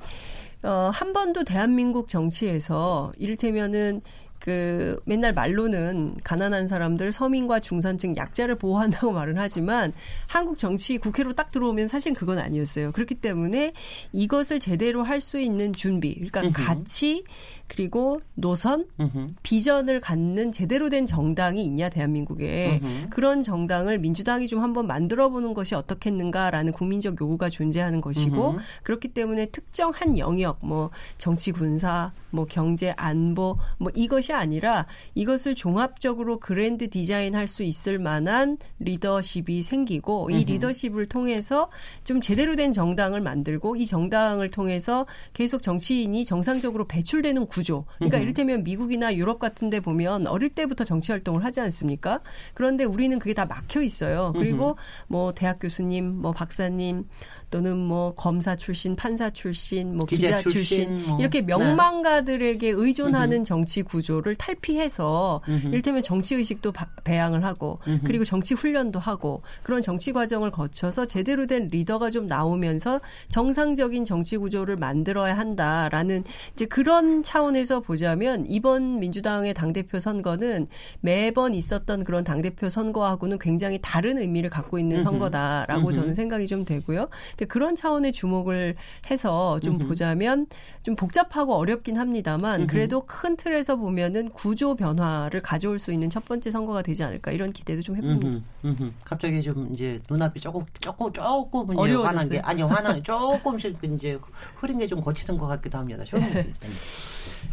어, 0.63 0.89
한 0.93 1.11
번도 1.11 1.43
대한민국 1.43 2.07
정치에서 2.07 3.11
이를테면은 3.17 4.01
그 4.43 4.99
맨날 5.05 5.33
말로는 5.33 6.17
가난한 6.21 6.67
사람들, 6.67 7.13
서민과 7.13 7.61
중산층 7.61 8.17
약자를 8.17 8.55
보호한다고 8.55 9.13
말은 9.13 9.37
하지만 9.37 9.93
한국 10.27 10.57
정치 10.57 10.97
국회로 10.97 11.31
딱 11.31 11.49
들어오면 11.49 11.87
사실 11.87 12.13
그건 12.13 12.39
아니었어요. 12.39 12.91
그렇기 12.91 13.15
때문에 13.15 13.71
이것을 14.11 14.59
제대로 14.59 15.01
할 15.01 15.23
수 15.23 15.39
있는 15.39 15.71
준비, 15.71 16.15
그러니까 16.15 16.41
가치 16.51 17.23
그리고 17.67 18.21
노선, 18.35 18.85
으흠. 18.99 19.35
비전을 19.41 19.99
갖는 20.01 20.51
제대로 20.51 20.89
된 20.89 21.05
정당이 21.05 21.63
있냐 21.65 21.89
대한민국에 21.89 22.79
으흠. 22.83 23.09
그런 23.09 23.41
정당을 23.41 23.99
민주당이 23.99 24.47
좀 24.47 24.61
한번 24.61 24.85
만들어 24.85 25.29
보는 25.29 25.53
것이 25.53 25.73
어떻겠는가라는 25.73 26.73
국민적 26.73 27.19
요구가 27.19 27.49
존재하는 27.49 28.01
것이고 28.01 28.51
으흠. 28.51 28.59
그렇기 28.83 29.09
때문에 29.09 29.47
특정 29.47 29.91
한 29.93 30.17
영역 30.17 30.59
뭐 30.61 30.91
정치 31.17 31.51
군사, 31.51 32.11
뭐 32.29 32.45
경제 32.45 32.93
안보 32.97 33.57
뭐 33.79 33.91
이것이 33.95 34.33
아니라 34.33 34.85
이것을 35.15 35.55
종합적으로 35.55 36.39
그랜드 36.39 36.89
디자인할 36.89 37.47
수 37.47 37.63
있을 37.63 37.97
만한 37.97 38.57
리더십이 38.79 39.63
생기고 39.63 40.29
이 40.29 40.43
리더십을 40.43 41.07
통해서 41.07 41.69
좀 42.03 42.21
제대로 42.21 42.55
된 42.55 42.71
정당을 42.71 43.21
만들고 43.21 43.77
이 43.77 43.85
정당을 43.85 44.51
통해서 44.51 45.05
계속 45.33 45.61
정치인이 45.61 46.25
정상적으로 46.25 46.85
배출되는 46.85 47.45
구조. 47.53 47.85
그러니까. 47.97 48.17
이를테면 48.17 48.63
미국이나 48.63 49.15
유럽 49.15 49.37
같은 49.37 49.69
데 49.69 49.79
보면 49.79 50.25
어릴 50.27 50.49
때부터 50.49 50.83
정치 50.83 51.11
활동을 51.11 51.43
하지 51.45 51.61
않습니까? 51.61 52.21
그런데 52.55 52.83
우리는 52.83 53.19
그게 53.19 53.33
다 53.33 53.45
막혀 53.45 53.81
있어요. 53.83 54.33
그리고. 54.35 54.75
뭐 55.07 55.33
대학 55.33 55.59
교수님, 55.59 56.21
뭐 56.21 56.31
박사님, 56.31 57.05
또는 57.53 57.77
뭐 57.77 58.15
검사 58.15 58.55
출신, 58.55 58.95
판사 58.95 59.29
출신, 59.29 59.95
뭐 59.95 60.07
기자, 60.07 60.25
기자 60.25 60.39
출신, 60.39 60.63
출신 60.63 61.07
뭐. 61.07 61.19
이렇게 61.19 61.41
네. 61.41 61.45
명망가들에게 61.45 62.67
의존하는 62.67 63.37
음흠. 63.37 63.45
정치 63.45 63.83
구조를 63.83 64.33
탈피해서 64.35 65.39
음흠. 65.47 65.67
이를테면 65.67 66.01
정치 66.01 66.33
의식도 66.33 66.73
배양을 67.03 67.45
하고 67.45 67.77
음흠. 67.87 67.99
그리고 68.05 68.23
정치 68.23 68.55
훈련도 68.55 68.97
하고 68.97 69.43
그런 69.61 69.83
정치 69.83 70.11
과정을 70.13 70.49
거쳐서 70.49 71.05
제대로 71.05 71.45
된 71.45 71.67
리더가 71.67 72.09
좀 72.09 72.25
나오면서 72.25 73.01
정상적인 73.27 74.03
정치 74.03 74.35
구조를 74.37 74.75
만들어야 74.75 75.37
한다라는 75.37 76.23
이제 76.55 76.65
그런 76.65 77.21
차원에서 77.21 77.81
보자면 77.81 78.45
이번 78.47 78.97
민주당의 78.97 79.53
당 79.53 79.73
대표 79.73 79.99
선거는 79.99 80.65
매번 81.01 81.53
있었던 81.53 82.03
그런 82.03 82.23
당 82.23 82.41
대표 82.41 82.67
선거하고는 82.67 83.37
굉장히 83.37 83.77
다른 83.79 84.17
의미를 84.17 84.49
갖고 84.49 84.79
있는 84.79 85.03
선거다라고 85.03 85.91
저는 85.91 86.15
생각이 86.15 86.47
좀 86.47 86.65
되고요. 86.65 87.09
그런 87.45 87.75
차원의 87.75 88.13
주목을 88.13 88.75
해서 89.11 89.59
좀 89.59 89.75
음흠. 89.75 89.87
보자면 89.87 90.47
좀 90.83 90.95
복잡하고 90.95 91.55
어렵긴 91.55 91.97
합니다만 91.97 92.61
음흠. 92.61 92.67
그래도 92.67 93.01
큰 93.01 93.35
틀에서 93.35 93.75
보면은 93.75 94.29
구조 94.29 94.75
변화를 94.75 95.41
가져올 95.41 95.79
수 95.79 95.91
있는 95.91 96.09
첫 96.09 96.23
번째 96.23 96.49
선거가 96.49 96.81
되지 96.81 97.03
않을까 97.03 97.31
이런 97.31 97.51
기대도 97.51 97.81
좀 97.81 97.97
해봅니다. 97.97 98.39
음흠. 98.63 98.91
갑자기 99.05 99.41
좀 99.41 99.69
이제 99.73 99.99
눈앞이 100.09 100.39
조금 100.39 100.63
조금 100.79 101.11
조금 101.11 101.73
이제 101.73 101.93
화난 101.95 102.29
게 102.29 102.39
아니 102.39 102.61
화난 102.61 103.01
조금씩 103.03 103.79
이제 103.83 104.17
흐린 104.55 104.79
게 104.79 104.93
좀 104.93 105.01
거치던 105.01 105.37
것 105.39 105.47
같기도 105.47 105.77
합니다. 105.79 106.03
네. 106.03 106.53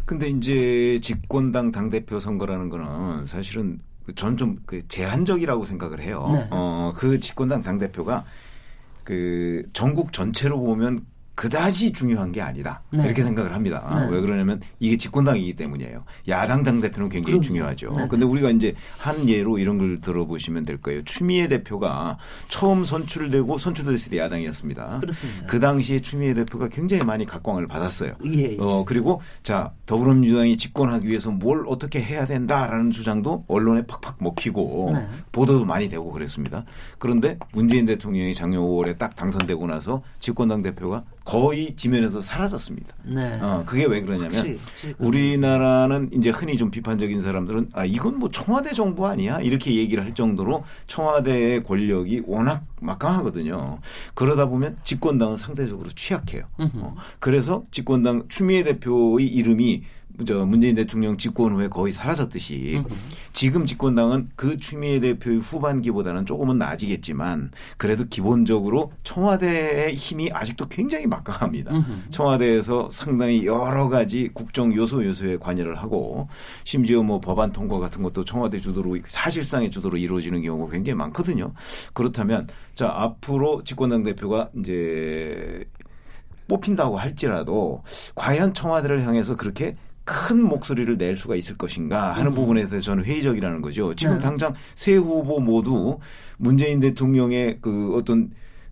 근데 0.05 0.29
이제 0.29 0.99
집권당 1.01 1.71
당 1.71 1.89
대표 1.89 2.19
선거라는 2.19 2.69
거는 2.69 3.25
사실은 3.25 3.79
전좀그 4.15 4.87
제한적이라고 4.87 5.65
생각을 5.65 6.01
해요. 6.01 6.29
네. 6.33 6.47
어, 6.51 6.93
그 6.95 7.19
집권당 7.19 7.63
당 7.63 7.77
대표가 7.77 8.25
그 9.11 9.63
전국 9.73 10.13
전체로 10.13 10.57
보면 10.61 11.05
그다지 11.41 11.91
중요한 11.91 12.31
게 12.31 12.39
아니다. 12.39 12.83
네. 12.91 13.03
이렇게 13.03 13.23
생각을 13.23 13.55
합니다. 13.55 14.05
네. 14.07 14.15
왜 14.15 14.21
그러냐면 14.21 14.61
이게 14.79 14.95
집권당이기 14.95 15.55
때문이에요. 15.55 16.03
야당 16.27 16.61
당 16.61 16.77
대표는 16.77 17.09
굉장히 17.09 17.31
그럼, 17.31 17.41
중요하죠. 17.41 17.93
네. 17.97 18.07
근데 18.07 18.25
우리가 18.25 18.51
이제 18.51 18.75
한 18.99 19.27
예로 19.27 19.57
이런 19.57 19.79
걸 19.79 19.97
들어보시면 19.97 20.65
될 20.65 20.77
거예요. 20.77 21.03
추미애 21.03 21.47
대표가 21.47 22.19
처음 22.47 22.85
선출되고 22.85 23.57
선출됐을 23.57 24.11
때 24.11 24.19
야당이었습니다. 24.19 24.99
그렇습니다. 24.99 25.47
그 25.47 25.59
당시에 25.59 25.99
추미애 26.01 26.35
대표가 26.35 26.67
굉장히 26.67 27.03
많이 27.03 27.25
각광을 27.25 27.65
받았어요. 27.65 28.13
예, 28.27 28.51
예. 28.51 28.57
어, 28.59 28.85
그리고 28.85 29.19
자, 29.41 29.71
더불어민주당이 29.87 30.57
집권하기 30.57 31.07
위해서 31.07 31.31
뭘 31.31 31.65
어떻게 31.67 32.03
해야 32.03 32.27
된다라는 32.27 32.91
주장도 32.91 33.45
언론에 33.47 33.83
팍팍 33.87 34.17
먹히고 34.19 34.91
네. 34.93 35.07
보도도 35.31 35.65
많이 35.65 35.89
되고 35.89 36.11
그랬습니다. 36.11 36.65
그런데 36.99 37.39
문재인 37.51 37.87
대통령이 37.87 38.35
작년 38.35 38.61
5월에 38.61 38.99
딱 38.99 39.15
당선되고 39.15 39.65
나서 39.65 40.03
집권당 40.19 40.61
대표가 40.61 41.03
거의 41.31 41.77
지면에서 41.77 42.19
사라졌습니다. 42.19 42.93
네. 43.05 43.39
어, 43.41 43.63
그게 43.65 43.85
왜 43.85 44.01
그러냐면. 44.01 44.59
우리나라는 44.99 46.09
이제 46.11 46.29
흔히 46.29 46.57
좀 46.57 46.69
비판적인 46.71 47.21
사람들은 47.21 47.69
아 47.71 47.85
이건 47.85 48.19
뭐 48.19 48.29
청와대 48.29 48.73
정부 48.73 49.07
아니야 49.07 49.39
이렇게 49.39 49.73
얘기를 49.75 50.03
할 50.03 50.13
정도로 50.13 50.65
청와대의 50.87 51.63
권력이 51.63 52.23
워낙 52.25 52.65
막강하거든요. 52.81 53.79
그러다 54.13 54.47
보면 54.47 54.75
집권당은 54.83 55.37
상대적으로 55.37 55.89
취약해요. 55.91 56.43
어, 56.57 56.95
그래서 57.19 57.63
집권당 57.71 58.23
추미애 58.27 58.65
대표의 58.65 59.25
이름이 59.25 59.83
저 60.25 60.45
문재인 60.45 60.75
대통령 60.75 61.17
집권 61.17 61.53
후에 61.53 61.67
거의 61.67 61.93
사라졌듯이. 61.93 62.83
지금 63.33 63.65
집권당은 63.65 64.29
그 64.35 64.57
추미애 64.57 64.99
대표의 64.99 65.39
후반기보다는 65.39 66.25
조금은 66.25 66.57
나아지겠지만 66.57 67.51
그래도 67.77 68.05
기본적으로 68.09 68.91
청와대의 69.03 69.95
힘이 69.95 70.29
아직도 70.31 70.67
굉장히 70.67 71.07
막강합니다. 71.07 71.71
청와대에서 72.09 72.89
상당히 72.91 73.45
여러 73.45 73.87
가지 73.89 74.29
국정 74.33 74.75
요소 74.75 75.05
요소에 75.05 75.37
관여를 75.37 75.75
하고 75.77 76.27
심지어 76.63 77.01
뭐 77.03 77.19
법안 77.19 77.51
통과 77.51 77.79
같은 77.79 78.03
것도 78.03 78.25
청와대 78.25 78.59
주도로 78.59 78.97
사실상의 79.05 79.71
주도로 79.71 79.97
이루어지는 79.97 80.41
경우가 80.41 80.73
굉장히 80.73 80.97
많거든요. 80.97 81.53
그렇다면 81.93 82.47
자 82.75 82.91
앞으로 82.93 83.63
집권당 83.63 84.03
대표가 84.03 84.49
이제 84.59 85.65
뽑힌다고 86.47 86.97
할지라도 86.97 87.83
과연 88.15 88.53
청와대를 88.53 89.05
향해서 89.07 89.37
그렇게 89.37 89.77
큰 90.03 90.41
목소리를 90.41 90.97
낼 90.97 91.15
수가 91.15 91.35
있을 91.35 91.57
것인가 91.57 92.13
하는 92.13 92.31
음. 92.31 92.35
부분에 92.35 92.67
대해서 92.67 92.85
저는 92.85 93.05
회의적이라는 93.05 93.61
거죠. 93.61 93.93
지금 93.93 94.15
네. 94.15 94.21
당장 94.21 94.53
세 94.75 94.95
후보 94.95 95.39
모두 95.39 95.99
문재인 96.37 96.79
대통령의 96.79 97.59
그 97.61 97.95
어떤 97.95 98.31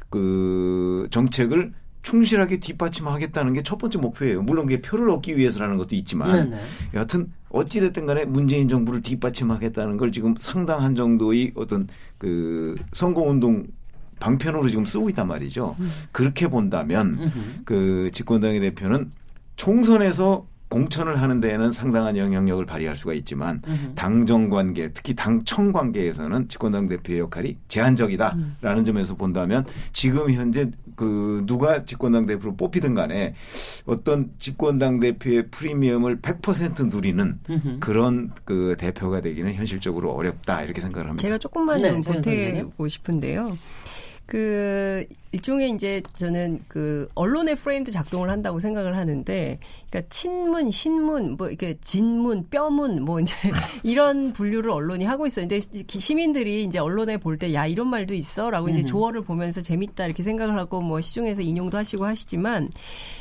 그 0.09 1.07
정책을 1.11 1.73
충실하게 2.01 2.59
뒷받침하겠다는 2.59 3.53
게 3.53 3.61
첫 3.61 3.77
번째 3.77 3.99
목표예요. 3.99 4.41
물론 4.41 4.65
그게 4.65 4.81
표를 4.81 5.09
얻기 5.11 5.37
위해서라는 5.37 5.77
것도 5.77 5.95
있지만 5.95 6.29
네네. 6.29 6.49
네. 6.49 6.61
여하튼 6.93 7.31
어찌됐든 7.49 8.05
간에 8.05 8.25
문재인 8.25 8.67
정부를 8.67 9.01
뒷받침하겠다는 9.01 9.97
걸 9.97 10.11
지금 10.11 10.35
상당한 10.39 10.95
정도의 10.95 11.51
어떤 11.55 11.87
그 12.17 12.75
선거운동 12.93 13.67
방편으로 14.19 14.67
지금 14.69 14.85
쓰고 14.85 15.09
있단 15.09 15.27
말이죠. 15.27 15.75
음. 15.79 15.89
그렇게 16.11 16.47
본다면 16.47 17.17
음. 17.19 17.61
그 17.65 18.09
집권당의 18.11 18.59
대표는 18.61 19.11
총선에서 19.55 20.47
공천을 20.69 21.19
하는 21.19 21.41
데에는 21.41 21.71
상당한 21.71 22.15
영향력을 22.15 22.63
발휘할 22.65 22.95
수가 22.95 23.13
있지만 23.13 23.61
으흠. 23.67 23.93
당정 23.95 24.49
관계, 24.49 24.89
특히 24.93 25.15
당청 25.15 25.71
관계에서는 25.71 26.47
집권당 26.47 26.87
대표의 26.87 27.19
역할이 27.19 27.57
제한적이다라는 27.67 28.47
음. 28.63 28.85
점에서 28.85 29.15
본다면 29.15 29.65
지금 29.91 30.31
현재 30.31 30.69
그 30.95 31.43
누가 31.45 31.85
집권당 31.85 32.27
대표로 32.27 32.55
뽑히든 32.55 32.93
간에 32.93 33.33
어떤 33.85 34.31
집권당 34.37 34.99
대표의 34.99 35.47
프리미엄을 35.49 36.19
100% 36.21 36.93
누리는 36.93 37.39
으흠. 37.49 37.77
그런 37.79 38.31
그 38.45 38.75
대표가 38.77 39.21
되기는 39.21 39.53
현실적으로 39.53 40.11
어렵다 40.11 40.61
이렇게 40.61 40.81
생각을 40.81 41.07
합니다. 41.07 41.21
제가 41.21 41.37
조금만 41.39 41.77
네, 41.77 41.89
좀 41.89 42.01
보태고 42.01 42.87
싶은데요. 42.87 43.57
그 44.29 45.07
일종의 45.31 45.71
이제 45.71 46.03
저는 46.13 46.59
그 46.67 47.09
언론의 47.15 47.55
프레임도 47.55 47.89
작동을 47.91 48.29
한다고 48.29 48.59
생각을 48.59 48.95
하는데 48.95 49.57
그러니까 49.89 50.07
친문, 50.13 50.69
신문, 50.69 51.35
뭐 51.35 51.47
이렇게 51.47 51.77
진문, 51.81 52.47
뼈문 52.51 53.01
뭐 53.03 53.19
이제 53.19 53.33
이런 53.83 54.31
분류를 54.33 54.69
언론이 54.69 55.05
하고 55.05 55.25
있어요. 55.25 55.47
근데 55.47 55.59
시민들이 55.87 56.63
이제 56.63 56.77
언론에 56.77 57.17
볼 57.17 57.39
때 57.39 57.55
야 57.55 57.65
이런 57.65 57.87
말도 57.87 58.13
있어라고 58.13 58.69
이제 58.69 58.85
조어를 58.85 59.21
보면서 59.21 59.63
재밌다. 59.63 60.05
이렇게 60.05 60.21
생각을 60.21 60.59
하고 60.59 60.79
뭐 60.81 61.01
시중에서 61.01 61.41
인용도 61.41 61.75
하시고 61.79 62.05
하시지만 62.05 62.69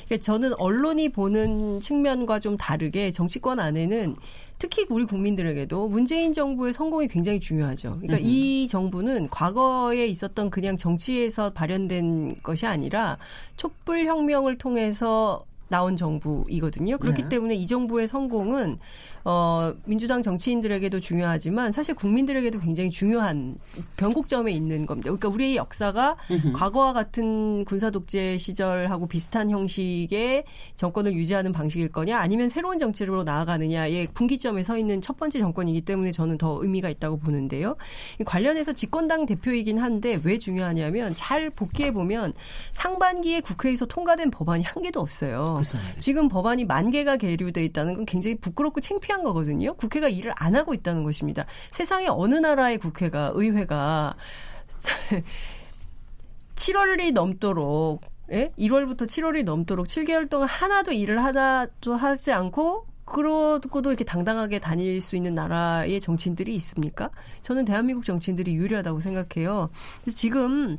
그러니까 0.08 0.22
저는 0.22 0.52
언론이 0.58 1.08
보는 1.10 1.80
측면과 1.80 2.40
좀 2.40 2.58
다르게 2.58 3.12
정치권 3.12 3.60
안에는 3.60 4.14
특히 4.58 4.86
우리 4.88 5.04
국민들에게도 5.04 5.88
문재인 5.88 6.32
정부의 6.32 6.72
성공이 6.72 7.08
굉장히 7.08 7.38
중요하죠. 7.38 7.98
그러니까 8.00 8.16
음. 8.16 8.22
이 8.24 8.66
정부는 8.68 9.28
과거에 9.28 10.06
있었던 10.06 10.50
그냥 10.50 10.76
정치에서 10.76 11.50
발현된 11.50 12.42
것이 12.42 12.66
아니라 12.66 13.18
촛불 13.56 14.04
혁명을 14.06 14.58
통해서 14.58 15.44
나온 15.68 15.96
정부이거든요. 15.96 16.98
그렇기 16.98 17.24
네. 17.24 17.28
때문에 17.28 17.54
이 17.54 17.66
정부의 17.66 18.08
성공은 18.08 18.78
어, 19.24 19.72
민주당 19.84 20.22
정치인들에게도 20.22 21.00
중요하지만 21.00 21.72
사실 21.72 21.94
국민들에게도 21.94 22.60
굉장히 22.60 22.90
중요한 22.90 23.56
변곡점에 23.96 24.52
있는 24.52 24.86
겁니다. 24.86 25.10
그러니까 25.10 25.28
우리의 25.28 25.56
역사가 25.56 26.16
과거와 26.54 26.92
같은 26.92 27.64
군사 27.64 27.90
독재 27.90 28.38
시절하고 28.38 29.06
비슷한 29.06 29.50
형식의 29.50 30.44
정권을 30.76 31.14
유지하는 31.14 31.52
방식일 31.52 31.90
거냐 31.90 32.18
아니면 32.18 32.48
새로운 32.48 32.78
정치로 32.78 33.24
나아가느냐의 33.24 34.08
분기점에 34.14 34.62
서 34.62 34.78
있는 34.78 35.00
첫 35.00 35.16
번째 35.16 35.38
정권이기 35.38 35.82
때문에 35.82 36.10
저는 36.10 36.38
더 36.38 36.58
의미가 36.62 36.88
있다고 36.88 37.18
보는데요. 37.18 37.76
관련해서 38.24 38.72
집권당 38.72 39.26
대표이긴 39.26 39.78
한데 39.78 40.20
왜 40.24 40.38
중요하냐면 40.38 41.14
잘 41.14 41.50
복기해 41.50 41.92
보면 41.92 42.32
상반기에 42.72 43.40
국회에서 43.40 43.86
통과된 43.86 44.30
법안이 44.30 44.64
한 44.64 44.82
개도 44.82 45.00
없어요. 45.00 45.58
지금 45.98 46.28
법안이 46.28 46.64
만 46.64 46.90
개가 46.90 47.16
계류돼 47.16 47.64
있다는 47.66 47.94
건 47.94 48.06
굉장히 48.06 48.36
부끄럽고 48.36 48.80
창피한 48.80 49.17
실패한 49.18 49.24
거거든요. 49.24 49.74
국회가 49.74 50.08
일을 50.08 50.32
안 50.36 50.54
하고 50.54 50.72
있다는 50.74 51.02
것입니다. 51.02 51.44
세상에 51.70 52.06
어느 52.08 52.36
나라의 52.36 52.78
국회가 52.78 53.32
의회가 53.34 54.14
7월이 56.54 57.12
넘도록 57.12 58.02
예? 58.32 58.52
1월부터 58.58 59.02
7월이 59.06 59.44
넘도록 59.44 59.86
7개월 59.86 60.28
동안 60.28 60.48
하나도 60.48 60.92
일을 60.92 61.22
하다도 61.24 61.94
하지 61.94 62.32
않고 62.32 62.86
그러고도 63.04 63.90
이렇게 63.90 64.04
당당하게 64.04 64.58
다닐 64.58 65.00
수 65.00 65.16
있는 65.16 65.34
나라의 65.34 66.00
정치인들이 66.00 66.54
있습니까? 66.56 67.10
저는 67.40 67.64
대한민국 67.64 68.04
정치인들이 68.04 68.54
유리하다고 68.54 69.00
생각해요. 69.00 69.70
그래서 70.02 70.16
지금 70.16 70.78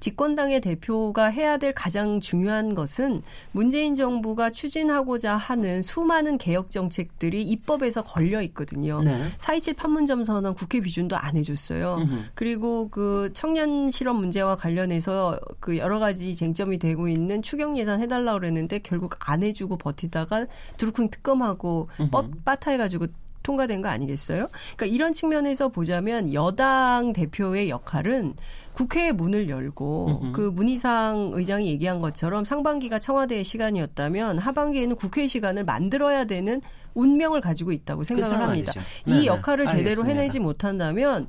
집권당의 0.00 0.60
대표가 0.60 1.26
해야 1.26 1.56
될 1.56 1.72
가장 1.72 2.20
중요한 2.20 2.74
것은 2.74 3.22
문재인 3.52 3.94
정부가 3.94 4.50
추진하고자 4.50 5.36
하는 5.36 5.82
수많은 5.82 6.38
개혁 6.38 6.70
정책들이 6.70 7.42
입법에서 7.42 8.02
걸려 8.02 8.42
있거든요. 8.42 9.00
네. 9.02 9.16
4.27 9.38 9.76
판문점 9.76 10.24
선언 10.24 10.54
국회 10.54 10.80
비준도 10.80 11.16
안 11.16 11.36
해줬어요. 11.36 11.98
으흠. 12.00 12.24
그리고 12.34 12.88
그 12.88 13.30
청년 13.34 13.90
실업 13.90 14.16
문제와 14.16 14.56
관련해서 14.56 15.38
그 15.60 15.78
여러 15.78 15.98
가지 15.98 16.34
쟁점이 16.34 16.78
되고 16.78 17.08
있는 17.08 17.42
추경 17.42 17.76
예산 17.78 18.00
해달라고 18.00 18.38
그랬는데 18.40 18.80
결국 18.80 19.16
안 19.30 19.42
해주고 19.42 19.78
버티다가 19.78 20.46
두루쿵 20.76 21.10
특검하고 21.10 21.88
뻣 22.10 22.26
빠타해가지고 22.44 23.06
통과된 23.46 23.80
거 23.80 23.88
아니겠어요? 23.88 24.48
그러니까 24.76 24.86
이런 24.86 25.12
측면에서 25.12 25.68
보자면 25.68 26.34
여당 26.34 27.12
대표의 27.12 27.70
역할은 27.70 28.34
국회의 28.76 29.12
문을 29.12 29.48
열고 29.48 30.20
음흠. 30.22 30.32
그 30.32 30.40
문희상 30.40 31.30
의장이 31.32 31.66
얘기한 31.68 31.98
것처럼 31.98 32.44
상반기가 32.44 32.98
청와대의 32.98 33.42
시간이었다면 33.42 34.38
하반기에는 34.38 34.96
국회 34.96 35.26
시간을 35.26 35.64
만들어야 35.64 36.26
되는 36.26 36.60
운명을 36.92 37.40
가지고 37.40 37.72
있다고 37.72 38.00
그 38.00 38.04
생각을 38.04 38.36
그 38.36 38.42
합니다. 38.42 38.72
이 39.06 39.10
네네. 39.10 39.26
역할을 39.26 39.66
제대로 39.66 40.02
알겠습니다. 40.02 40.08
해내지 40.08 40.40
못한다면 40.40 41.26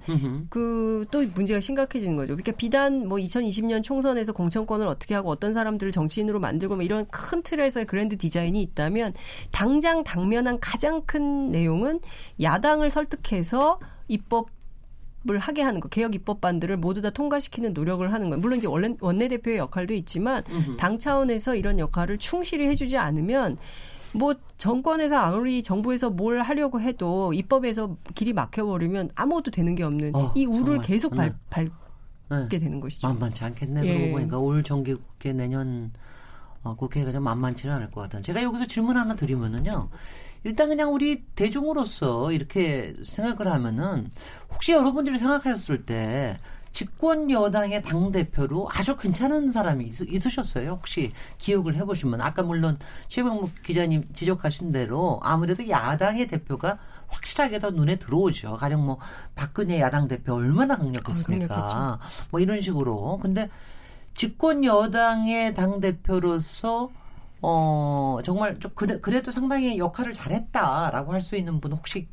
그 0.49 0.97
또 1.11 1.23
문제가 1.33 1.59
심각해지는 1.59 2.15
거죠. 2.15 2.35
그러니까 2.35 2.51
비단 2.53 3.07
뭐 3.07 3.17
2020년 3.17 3.83
총선에서 3.83 4.33
공천권을 4.33 4.87
어떻게 4.87 5.15
하고 5.15 5.29
어떤 5.29 5.53
사람들을 5.53 5.91
정치인으로 5.91 6.39
만들고 6.39 6.75
뭐 6.75 6.83
이런 6.83 7.05
큰 7.07 7.41
틀에서의 7.41 7.85
그랜드 7.85 8.17
디자인이 8.17 8.61
있다면 8.61 9.13
당장 9.51 10.03
당면한 10.03 10.59
가장 10.59 11.01
큰 11.05 11.51
내용은 11.51 11.99
야당을 12.41 12.91
설득해서 12.91 13.79
입법 14.07 14.49
을 15.29 15.39
하게 15.39 15.61
하는 15.61 15.81
거 15.81 15.89
개혁 15.89 16.15
입법반들을 16.15 16.77
모두 16.77 17.01
다 17.01 17.09
통과시키는 17.09 17.73
노력을 17.73 18.13
하는 18.13 18.29
거예요. 18.29 18.39
물론 18.39 18.59
이제 18.59 18.67
원내, 18.67 18.95
원내대표의 19.01 19.57
역할도 19.57 19.93
있지만 19.95 20.43
당 20.77 20.99
차원에서 20.99 21.55
이런 21.55 21.79
역할을 21.79 22.17
충실히 22.17 22.67
해주지 22.67 22.97
않으면 22.97 23.57
뭐 24.13 24.35
정권에서 24.57 25.17
아무리 25.17 25.63
정부에서 25.63 26.11
뭘 26.11 26.41
하려고 26.41 26.79
해도 26.79 27.33
입법에서 27.33 27.97
길이 28.15 28.31
막혀버리면 28.31 29.11
아무것도 29.15 29.51
되는 29.51 29.75
게 29.75 29.83
없는 29.83 30.15
어, 30.15 30.31
이 30.35 30.45
우를 30.45 30.65
정말. 30.65 30.81
계속 30.81 31.15
발, 31.15 31.29
네. 31.29 31.69
밟게 32.29 32.47
네. 32.49 32.57
되는 32.57 32.79
것이죠. 32.79 33.07
만만치 33.07 33.43
않겠네. 33.43 33.85
예. 33.85 33.97
그러고 33.97 34.13
보니까 34.13 34.37
올 34.37 34.63
정기국회 34.63 35.33
내년 35.33 35.91
어, 36.63 36.75
국회가 36.75 37.11
좀 37.11 37.23
만만치는 37.23 37.73
않을 37.75 37.91
것 37.91 38.01
같아요. 38.01 38.21
제가 38.21 38.41
여기서 38.43 38.65
질문 38.65 38.97
하나 38.97 39.15
드리면은요. 39.15 39.89
일단 40.47 40.69
그냥 40.69 40.93
우리 40.93 41.25
대중으로서 41.35 42.31
이렇게 42.31 42.93
생각을 43.03 43.51
하면은 43.51 44.09
혹시 44.53 44.71
여러분들이 44.71 45.17
생각하셨을 45.17 45.85
때 45.85 46.37
집권 46.71 47.29
여당의 47.29 47.81
당 47.81 48.11
대표로 48.13 48.69
아주 48.71 48.95
괜찮은 48.95 49.51
사람이 49.51 49.85
있, 49.85 50.25
으셨어요 50.25 50.71
혹시 50.71 51.11
기억을 51.37 51.75
해보시면 51.75 52.21
아까 52.21 52.43
물론 52.43 52.77
최병묵 53.09 53.63
기자님 53.63 54.07
지적하신 54.13 54.71
대로 54.71 55.19
아무래도 55.21 55.67
야당의 55.67 56.27
대표가 56.27 56.77
확실하게 57.07 57.59
더 57.59 57.71
눈에 57.71 57.97
들어오죠. 57.97 58.53
가령 58.53 58.85
뭐 58.85 58.99
박근혜 59.35 59.81
야당 59.81 60.07
대표 60.07 60.35
얼마나 60.35 60.77
강력했습니까? 60.77 61.55
아, 61.55 61.99
뭐 62.31 62.39
이런 62.39 62.61
식으로. 62.61 63.19
근데 63.21 63.49
집권 64.13 64.63
여당의 64.63 65.55
당 65.55 65.79
대표로서 65.79 66.89
어 67.41 68.17
정말 68.23 68.59
좀 68.59 68.71
그래, 68.75 68.99
그래도 68.99 69.31
상당히 69.31 69.77
역할을 69.77 70.13
잘했다라고 70.13 71.13
할 71.13 71.21
수 71.21 71.35
있는 71.35 71.59
분 71.59 71.71
혹시 71.73 72.07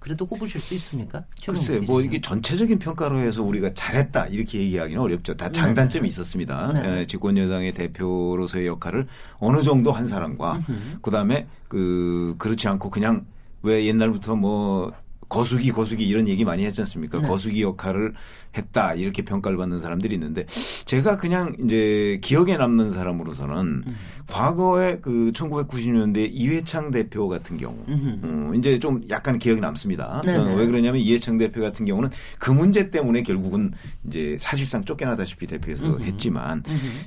그래도 0.00 0.26
꼽으실 0.26 0.60
수 0.60 0.74
있습니까? 0.74 1.24
글쎄, 1.44 1.80
뭐 1.86 2.00
이게 2.00 2.20
전체적인 2.20 2.78
평가로 2.78 3.18
해서 3.18 3.42
우리가 3.42 3.74
잘했다 3.74 4.26
이렇게 4.26 4.60
얘기하기는 4.60 5.00
어렵죠. 5.00 5.34
다 5.36 5.50
장단점이 5.50 6.02
네. 6.02 6.08
있었습니다. 6.08 6.72
네. 6.72 7.00
예, 7.00 7.06
집권 7.06 7.36
여당의 7.36 7.72
대표로서의 7.72 8.66
역할을 8.68 9.08
어느 9.38 9.62
정도 9.62 9.90
한 9.90 10.06
사람과 10.06 10.60
그 11.02 11.10
다음에 11.10 11.46
그 11.66 12.36
그렇지 12.38 12.68
않고 12.68 12.90
그냥 12.90 13.26
왜 13.62 13.84
옛날부터 13.86 14.36
뭐 14.36 14.92
거수기 15.28 15.72
거수기 15.72 16.06
이런 16.06 16.28
얘기 16.28 16.44
많이 16.44 16.64
했지 16.64 16.80
않습니까? 16.82 17.20
네. 17.20 17.28
거수기 17.28 17.62
역할을 17.62 18.14
했다 18.56 18.94
이렇게 18.94 19.22
평가를 19.22 19.58
받는 19.58 19.80
사람들이 19.80 20.14
있는데 20.14 20.46
제가 20.84 21.18
그냥 21.18 21.54
이제 21.64 22.18
기억에 22.22 22.56
남는 22.56 22.92
사람으로서는 22.92 23.84
음. 23.86 23.96
과거에 24.26 24.98
그 25.00 25.30
1990년대 25.34 26.28
이회창 26.32 26.90
대표 26.90 27.28
같은 27.28 27.56
경우 27.56 27.76
음, 27.88 28.52
이제 28.56 28.78
좀 28.78 29.02
약간 29.10 29.38
기억이 29.38 29.60
남습니다. 29.60 30.22
어, 30.26 30.54
왜 30.56 30.66
그러냐면 30.66 31.00
이회창 31.00 31.38
대표 31.38 31.60
같은 31.60 31.84
경우는 31.84 32.10
그 32.38 32.50
문제 32.50 32.90
때문에 32.90 33.22
결국은 33.22 33.72
이제 34.06 34.36
사실상 34.40 34.84
쫓겨나다시피 34.84 35.46
대표에서 35.46 35.86
음흠. 35.86 36.02
했지만. 36.02 36.62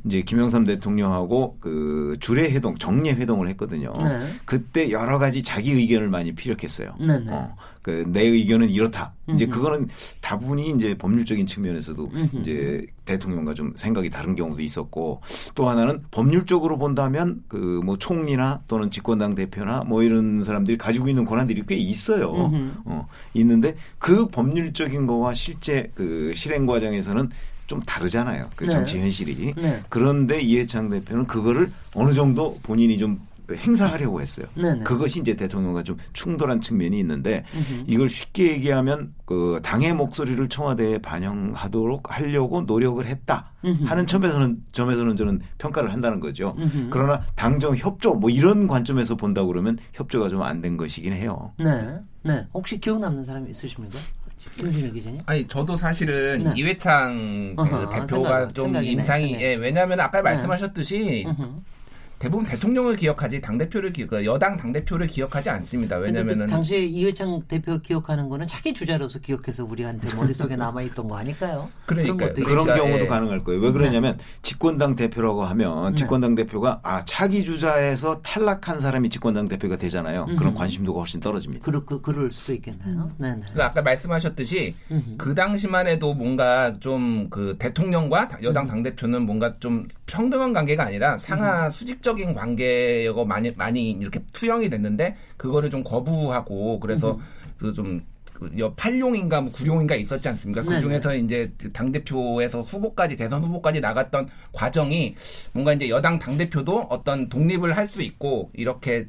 이제 0.05 0.21
김영삼 0.21 0.65
대통령하고 0.65 1.57
그 1.59 2.15
주례 2.19 2.51
회동 2.51 2.77
정례 2.77 3.11
회동을 3.11 3.47
했거든요. 3.49 3.93
네. 4.01 4.25
그때 4.45 4.91
여러 4.91 5.17
가지 5.17 5.43
자기 5.43 5.71
의견을 5.71 6.09
많이 6.09 6.33
피력했어요. 6.33 6.95
어, 7.29 7.55
그 7.81 8.03
내 8.07 8.23
의견은 8.23 8.69
이렇다. 8.69 9.13
이제 9.33 9.45
그거는 9.45 9.87
다분히 10.21 10.71
이제 10.71 10.95
법률적인 10.97 11.45
측면에서도 11.45 12.11
이제 12.41 12.85
대통령과 13.05 13.53
좀 13.53 13.73
생각이 13.75 14.09
다른 14.09 14.35
경우도 14.35 14.61
있었고 14.61 15.21
또 15.55 15.69
하나는 15.69 16.01
법률적으로 16.11 16.77
본다면 16.77 17.43
그 17.47 17.79
뭐 17.83 17.97
총리나 17.97 18.61
또는 18.67 18.91
집권당 18.91 19.35
대표나 19.35 19.83
뭐 19.85 20.03
이런 20.03 20.43
사람들이 20.43 20.77
가지고 20.77 21.07
있는 21.07 21.23
권한들이 21.25 21.63
꽤 21.67 21.75
있어요. 21.75 22.51
어, 22.85 23.07
있는데 23.33 23.75
그 23.97 24.27
법률적인 24.27 25.07
거와 25.07 25.33
실제 25.33 25.89
그 25.95 26.31
실행 26.35 26.65
과정에서는 26.65 27.29
좀 27.67 27.79
다르잖아요. 27.81 28.49
그 28.55 28.65
네. 28.65 28.71
정치 28.71 28.99
현실이. 28.99 29.53
네. 29.55 29.81
그런데 29.89 30.41
이해창 30.41 30.89
대표는 30.89 31.27
그거를 31.27 31.69
어느 31.95 32.13
정도 32.13 32.57
본인이 32.63 32.97
좀 32.97 33.19
행사하려고 33.57 34.21
했어요. 34.21 34.47
네네. 34.55 34.83
그것이 34.83 35.19
이제 35.21 35.35
대통령과 35.35 35.83
좀 35.83 35.97
충돌한 36.13 36.61
측면이 36.61 36.99
있는데 36.99 37.43
으흠. 37.53 37.83
이걸 37.87 38.09
쉽게 38.09 38.51
얘기하면 38.53 39.13
그 39.25 39.59
당의 39.63 39.93
목소리를 39.93 40.47
청와대에 40.49 40.97
반영하도록 40.99 42.11
하려고 42.11 42.61
노력을 42.61 43.05
했다 43.05 43.51
으흠. 43.65 43.85
하는 43.85 44.07
점에서는 44.07 44.57
점에서는 44.71 45.15
저는 45.15 45.41
평가를 45.57 45.91
한다는 45.93 46.19
거죠. 46.19 46.55
으흠. 46.59 46.87
그러나 46.89 47.21
당정 47.35 47.75
협조 47.75 48.13
뭐 48.15 48.29
이런 48.29 48.67
관점에서 48.67 49.15
본다 49.15 49.43
그러면 49.43 49.77
협조가 49.93 50.29
좀 50.29 50.41
안 50.41 50.61
된 50.61 50.77
것이긴 50.77 51.13
해요. 51.13 51.51
네. 51.57 51.97
네. 52.23 52.45
혹시 52.53 52.77
기억 52.79 52.99
남는 52.99 53.23
사람이 53.23 53.49
있으십니까? 53.51 53.97
김준일 54.55 54.91
기자님? 54.93 55.21
아니 55.25 55.47
저도 55.47 55.77
사실은 55.77 56.43
네. 56.43 56.51
이회창 56.55 57.55
그 57.55 57.89
대표가 57.89 58.29
생각, 58.49 58.53
좀 58.53 58.75
인상이 58.83 59.33
예, 59.39 59.55
왜냐하면 59.55 59.99
아까 59.99 60.17
네. 60.19 60.23
말씀하셨듯이 60.23 61.25
대부분 62.19 62.45
대통령을 62.45 62.95
기억하지 62.97 63.41
당 63.41 63.57
대표를 63.57 63.93
기억, 63.93 64.09
그 64.09 64.25
여당 64.25 64.57
당 64.57 64.73
대표를 64.73 65.07
기억하지 65.07 65.49
않습니다. 65.49 65.95
왜냐면은 65.97 66.45
그 66.45 66.51
당시에 66.51 66.85
이회창 66.85 67.41
대표 67.47 67.79
기억하는 67.79 68.27
거는 68.27 68.45
자기 68.45 68.73
주자로서 68.73 69.19
기억해서 69.19 69.63
우리한테 69.63 70.13
머릿속에 70.15 70.55
남아 70.55 70.81
있던 70.83 71.07
거 71.07 71.17
아닐까요? 71.17 71.69
그러니까 71.85 72.33
그런 72.33 72.65
경우도 72.65 73.05
예. 73.05 73.07
가능할 73.07 73.39
거예요. 73.39 73.61
왜 73.61 73.71
그러냐면 73.71 74.17
네. 74.17 74.23
집권당 74.41 74.95
대표라고 74.95 75.45
하면 75.45 75.91
네. 75.91 75.95
집권당 75.95 76.35
네. 76.35 76.43
대표가 76.43 76.79
아 76.83 77.03
차기 77.05 77.43
주자에서 77.43 78.21
탈락한 78.21 78.81
사람이 78.81 79.09
집권당 79.09 79.47
대표가 79.47 79.77
되잖아요. 79.77 80.25
음. 80.29 80.35
그런 80.35 80.53
관심도가 80.53 80.99
훨씬 80.99 81.19
떨어집니다. 81.19 81.63
그럴 81.63 81.85
그, 81.85 82.01
그럴 82.01 82.29
수도 82.31 82.53
있겠네요. 82.53 83.11
네, 83.17 83.35
네. 83.35 83.41
그 83.53 83.63
아까 83.63 83.81
말씀하셨듯이 83.81 84.75
음. 84.91 85.15
그 85.17 85.33
당시만 85.33 85.87
해도 85.87 86.13
뭔가 86.13 86.77
좀 86.79 87.29
그 87.29 87.55
대통령과 87.57 88.29
여당 88.43 88.67
당 88.67 88.83
대표는 88.83 89.25
뭔가 89.25 89.53
좀 89.59 89.87
평등한 90.05 90.53
관계가 90.53 90.83
아니라 90.83 91.17
상하 91.17 91.67
음. 91.67 91.71
수직적 91.71 92.08
인 92.17 92.33
관계가 92.33 93.25
많이 93.25 93.51
많이 93.51 93.91
이렇게 93.91 94.21
투영이 94.33 94.69
됐는데 94.69 95.15
그거를 95.37 95.69
좀 95.69 95.83
거부하고 95.83 96.79
그래서 96.79 97.13
음. 97.13 97.19
그좀 97.59 98.01
그 98.33 98.73
팔룡인가 98.75 99.41
뭐 99.41 99.51
구룡인가 99.51 99.95
있었지 99.95 100.29
않습니까? 100.29 100.61
그 100.61 100.79
중에서 100.79 101.13
이제 101.13 101.51
당 101.73 101.91
대표에서 101.91 102.61
후보까지 102.61 103.17
대선 103.17 103.43
후보까지 103.43 103.81
나갔던 103.81 104.29
과정이 104.53 105.15
뭔가 105.51 105.73
이제 105.73 105.89
여당 105.89 106.17
당 106.19 106.37
대표도 106.37 106.87
어떤 106.89 107.27
독립을 107.27 107.75
할 107.75 107.85
수 107.85 108.01
있고 108.01 108.49
이렇게 108.53 109.07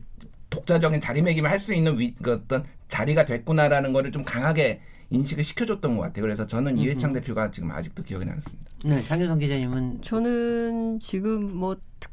독자적인 0.50 1.00
자리매김을 1.00 1.48
할 1.48 1.60
수 1.60 1.72
있는 1.74 1.98
위, 1.98 2.12
그 2.20 2.32
어떤 2.32 2.64
자리가 2.88 3.24
됐구나라는 3.24 3.92
거를 3.92 4.10
좀 4.10 4.24
강하게 4.24 4.80
인식을 5.10 5.44
시켜줬던 5.44 5.96
것 5.96 6.02
같아요. 6.02 6.22
그래서 6.22 6.46
저는 6.46 6.78
이회창 6.78 7.12
대표가 7.12 7.50
지금 7.52 7.70
아직도 7.70 8.02
기억이 8.02 8.24
남습니다. 8.24 8.64
네, 8.84 9.02
장윤성 9.04 9.38
기자님은 9.38 10.02
저는 10.02 10.98
지금 11.00 11.56
뭐 11.56 11.76
특 12.00 12.10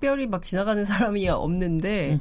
별히 0.00 0.26
막 0.26 0.42
지나가는 0.42 0.84
사람이 0.84 1.28
없는데. 1.28 2.18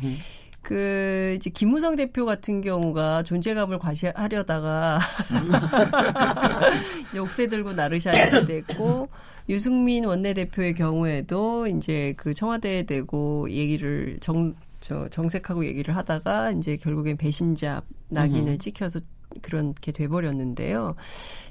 그 0.61 1.35
이제 1.37 1.49
김무성 1.49 1.95
대표 1.95 2.25
같은 2.25 2.59
경우가 2.61 3.23
존재감을 3.23 3.79
과시하려다가 3.79 4.99
이제 7.09 7.19
옥새 7.19 7.47
들고 7.47 7.73
나르샤야 7.73 8.43
됐고 8.45 9.07
유승민 9.47 10.03
원내대표의 10.03 10.75
경우에도 10.75 11.65
이제 11.65 12.13
그 12.17 12.33
청와대에 12.33 12.83
대고 12.83 13.49
얘기를 13.49 14.17
정 14.19 14.53
저 14.81 15.07
정색하고 15.09 15.65
얘기를 15.65 15.95
하다가 15.95 16.51
이제 16.51 16.77
결국엔 16.77 17.17
배신자 17.17 17.81
낙인을 18.09 18.57
찍혀서 18.57 19.01
그렇게 19.41 19.91
돼버렸는데요. 19.91 20.95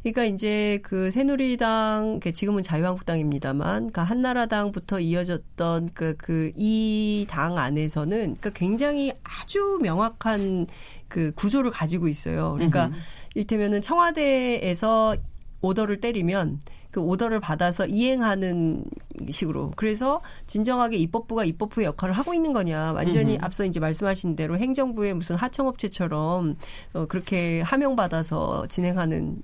그러니까 0.02 0.24
이제 0.24 0.80
그 0.82 1.10
새누리당, 1.10 2.20
지금은 2.34 2.62
자유한국당입니다만, 2.62 3.92
그 3.92 4.00
한나라당부터 4.00 5.00
이어졌던 5.00 5.90
그, 5.94 6.14
그, 6.16 6.52
이 6.56 7.26
당 7.28 7.58
안에서는 7.58 8.38
그 8.40 8.52
굉장히 8.52 9.12
아주 9.22 9.78
명확한 9.82 10.66
그 11.08 11.32
구조를 11.34 11.70
가지고 11.70 12.08
있어요. 12.08 12.52
그러니까 12.54 12.90
일테면은 13.34 13.82
청와대에서 13.82 15.16
오더를 15.60 16.00
때리면 16.00 16.60
그 16.98 17.02
오더를 17.02 17.38
받아서 17.38 17.86
이행하는 17.86 18.82
식으로. 19.30 19.72
그래서 19.76 20.20
진정하게 20.48 20.96
입법부가 20.96 21.44
입법부의 21.44 21.86
역할을 21.86 22.12
하고 22.12 22.34
있는 22.34 22.52
거냐. 22.52 22.92
완전히 22.92 23.34
음흠. 23.34 23.44
앞서 23.44 23.64
이제 23.64 23.78
말씀하신 23.78 24.34
대로 24.34 24.58
행정부의 24.58 25.14
무슨 25.14 25.36
하청업체처럼 25.36 26.56
어, 26.94 27.06
그렇게 27.06 27.60
하명받아서 27.60 28.66
진행하는 28.66 29.42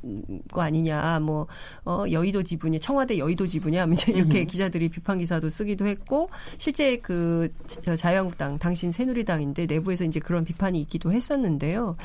거 0.53 0.63
아니냐. 0.63 1.21
뭐, 1.21 1.47
어, 1.85 2.05
여의도 2.11 2.43
지분이, 2.43 2.81
청와대 2.81 3.19
여의도 3.19 3.47
지분이야. 3.47 3.85
이제 3.93 4.11
이렇게 4.11 4.41
음흠. 4.41 4.47
기자들이 4.47 4.89
비판 4.89 5.19
기사도 5.19 5.49
쓰기도 5.49 5.87
했고, 5.87 6.29
실제 6.59 6.97
그 6.97 7.53
자유한국당, 7.97 8.59
당신 8.59 8.91
새누리당인데 8.91 9.67
내부에서 9.67 10.03
이제 10.03 10.19
그런 10.19 10.45
비판이 10.45 10.81
있기도 10.81 11.13
했었는데요. 11.13 11.97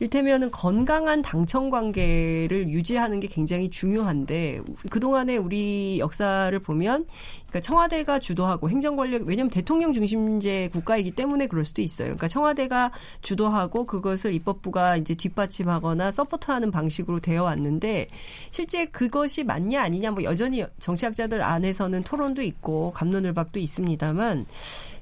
일테면은 0.00 0.50
건강한 0.50 1.20
당청 1.20 1.68
관계를 1.68 2.70
유지하는 2.70 3.20
게 3.20 3.26
굉장히 3.26 3.68
중요한데, 3.68 4.62
그동안의 4.94 5.38
우리 5.38 5.98
역사를 5.98 6.56
보면 6.60 7.06
그러니까 7.48 7.60
청와대가 7.60 8.20
주도하고 8.20 8.70
행정 8.70 8.94
권력 8.94 9.22
왜냐하면 9.22 9.50
대통령 9.50 9.92
중심제 9.92 10.68
국가이기 10.68 11.10
때문에 11.10 11.48
그럴 11.48 11.64
수도 11.64 11.82
있어요. 11.82 12.06
그러니까 12.06 12.28
청와대가 12.28 12.92
주도하고 13.20 13.86
그것을 13.86 14.32
입법부가 14.34 14.96
이제 14.96 15.16
뒷받침하거나 15.16 16.12
서포트하는 16.12 16.70
방식으로 16.70 17.18
되어 17.18 17.42
왔는데 17.42 18.06
실제 18.52 18.84
그것이 18.84 19.42
맞냐 19.42 19.82
아니냐 19.82 20.12
뭐 20.12 20.22
여전히 20.22 20.64
정치학자들 20.78 21.42
안에서는 21.42 22.04
토론도 22.04 22.42
있고 22.42 22.92
감론을박도 22.92 23.58
있습니다만 23.58 24.46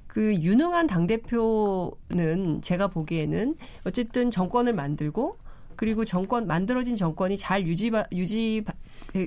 그 0.06 0.34
유능한 0.36 0.86
당 0.86 1.06
대표는 1.06 2.62
제가 2.62 2.88
보기에는 2.88 3.56
어쨌든 3.84 4.30
정권을 4.30 4.72
만들고 4.72 5.34
그리고 5.76 6.06
정권 6.06 6.46
만들어진 6.46 6.96
정권이 6.96 7.36
잘 7.36 7.66
유지 7.66 7.90
유지 8.12 8.64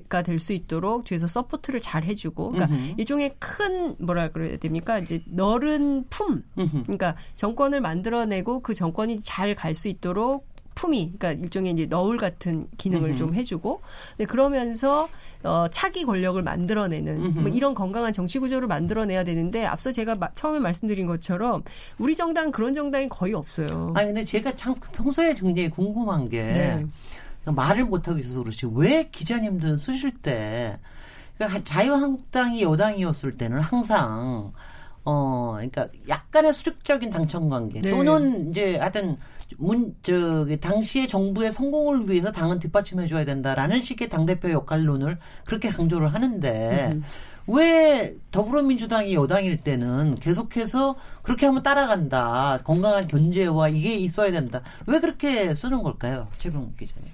가 0.10 0.22
될 0.24 0.40
수 0.40 0.54
있도록 0.54 1.04
뒤에서 1.06 1.28
support를 1.28 1.82
잘 1.82 2.04
해주고 2.04 2.52
그러니까 2.52 2.76
음흠. 2.76 2.94
일종의 2.98 3.36
큰 3.40 3.96
뭐라 4.00 4.30
그래야 4.30 4.58
됩니까 4.58 5.00
이제 5.00 5.22
넓은 5.26 6.06
품 6.10 6.44
음흠. 6.58 6.84
그러니까 6.84 7.16
정권을 7.36 7.82
만들어내고 7.82 8.62
그 8.62 8.74
정권이 8.74 9.22
잘 9.22 9.56
갈 9.56 9.76
수 9.76 9.88
있도록 9.88 10.48
품위, 10.76 11.14
그러니까 11.18 11.32
일종의 11.42 11.72
이제 11.72 11.86
너울 11.86 12.18
같은 12.18 12.68
기능을 12.78 13.12
음흠. 13.12 13.18
좀 13.18 13.34
해주고, 13.34 13.82
네, 14.18 14.26
그러면서 14.26 15.08
어, 15.42 15.68
차기 15.72 16.04
권력을 16.04 16.42
만들어내는 16.42 17.42
뭐 17.42 17.50
이런 17.50 17.74
건강한 17.74 18.12
정치 18.12 18.40
구조를 18.40 18.68
만들어내야 18.68 19.24
되는데 19.24 19.66
앞서 19.66 19.94
제가 19.94 20.16
마, 20.16 20.28
처음에 20.34 20.60
말씀드린 20.60 21.08
것처럼 21.08 21.64
우리 21.98 22.14
정당 22.14 22.52
그런 22.52 22.74
정당이 22.74 23.08
거의 23.08 23.34
없어요. 23.34 23.94
아니 23.96 24.08
근데 24.08 24.26
제가 24.26 24.54
참 24.58 24.76
평소에 24.92 25.34
굉장히 25.36 25.70
궁금한 25.70 26.28
게 26.28 26.44
네. 26.44 26.86
말을 27.46 27.86
못 27.86 28.08
하고 28.08 28.18
있어서 28.18 28.42
그렇지 28.42 28.68
왜 28.74 29.10
기자님들 29.12 29.78
쓰실 29.78 30.12
때 30.22 30.80
그러니까 31.38 31.64
자유한국당이 31.64 32.64
여당이었을 32.64 33.38
때는 33.38 33.60
항상 33.60 34.54
어, 35.04 35.52
그러니까 35.54 35.88
약간의 36.10 36.54
수직적인 36.54 37.12
당청 37.12 37.50
관계 37.50 37.82
네. 37.82 37.92
또는 37.92 38.50
이제 38.50 38.78
하여튼 38.78 39.18
문, 39.58 39.96
저기, 40.02 40.60
당시의 40.60 41.08
정부의 41.08 41.52
성공을 41.52 42.10
위해서 42.10 42.32
당은 42.32 42.60
뒷받침해 42.60 43.06
줘야 43.06 43.26
된다라는 43.26 43.80
식의 43.80 44.10
당 44.10 44.26
대표 44.26 44.50
역할론을 44.50 45.20
그렇게 45.46 45.70
강조를 45.70 46.14
하는데, 46.14 46.90
음. 46.94 47.04
왜 47.48 48.16
더불어민주당이 48.32 49.14
여당일 49.14 49.58
때는 49.58 50.16
계속해서 50.16 50.96
그렇게 51.22 51.46
하면 51.46 51.62
따라간다. 51.62 52.58
건강한 52.64 53.08
견제와 53.08 53.70
이게 53.70 53.96
있어야 53.96 54.32
된다. 54.32 54.62
왜 54.88 55.00
그렇게 55.00 55.54
쓰는 55.54 55.84
걸까요? 55.84 56.28
최병욱 56.40 56.76
기자님. 56.76 57.08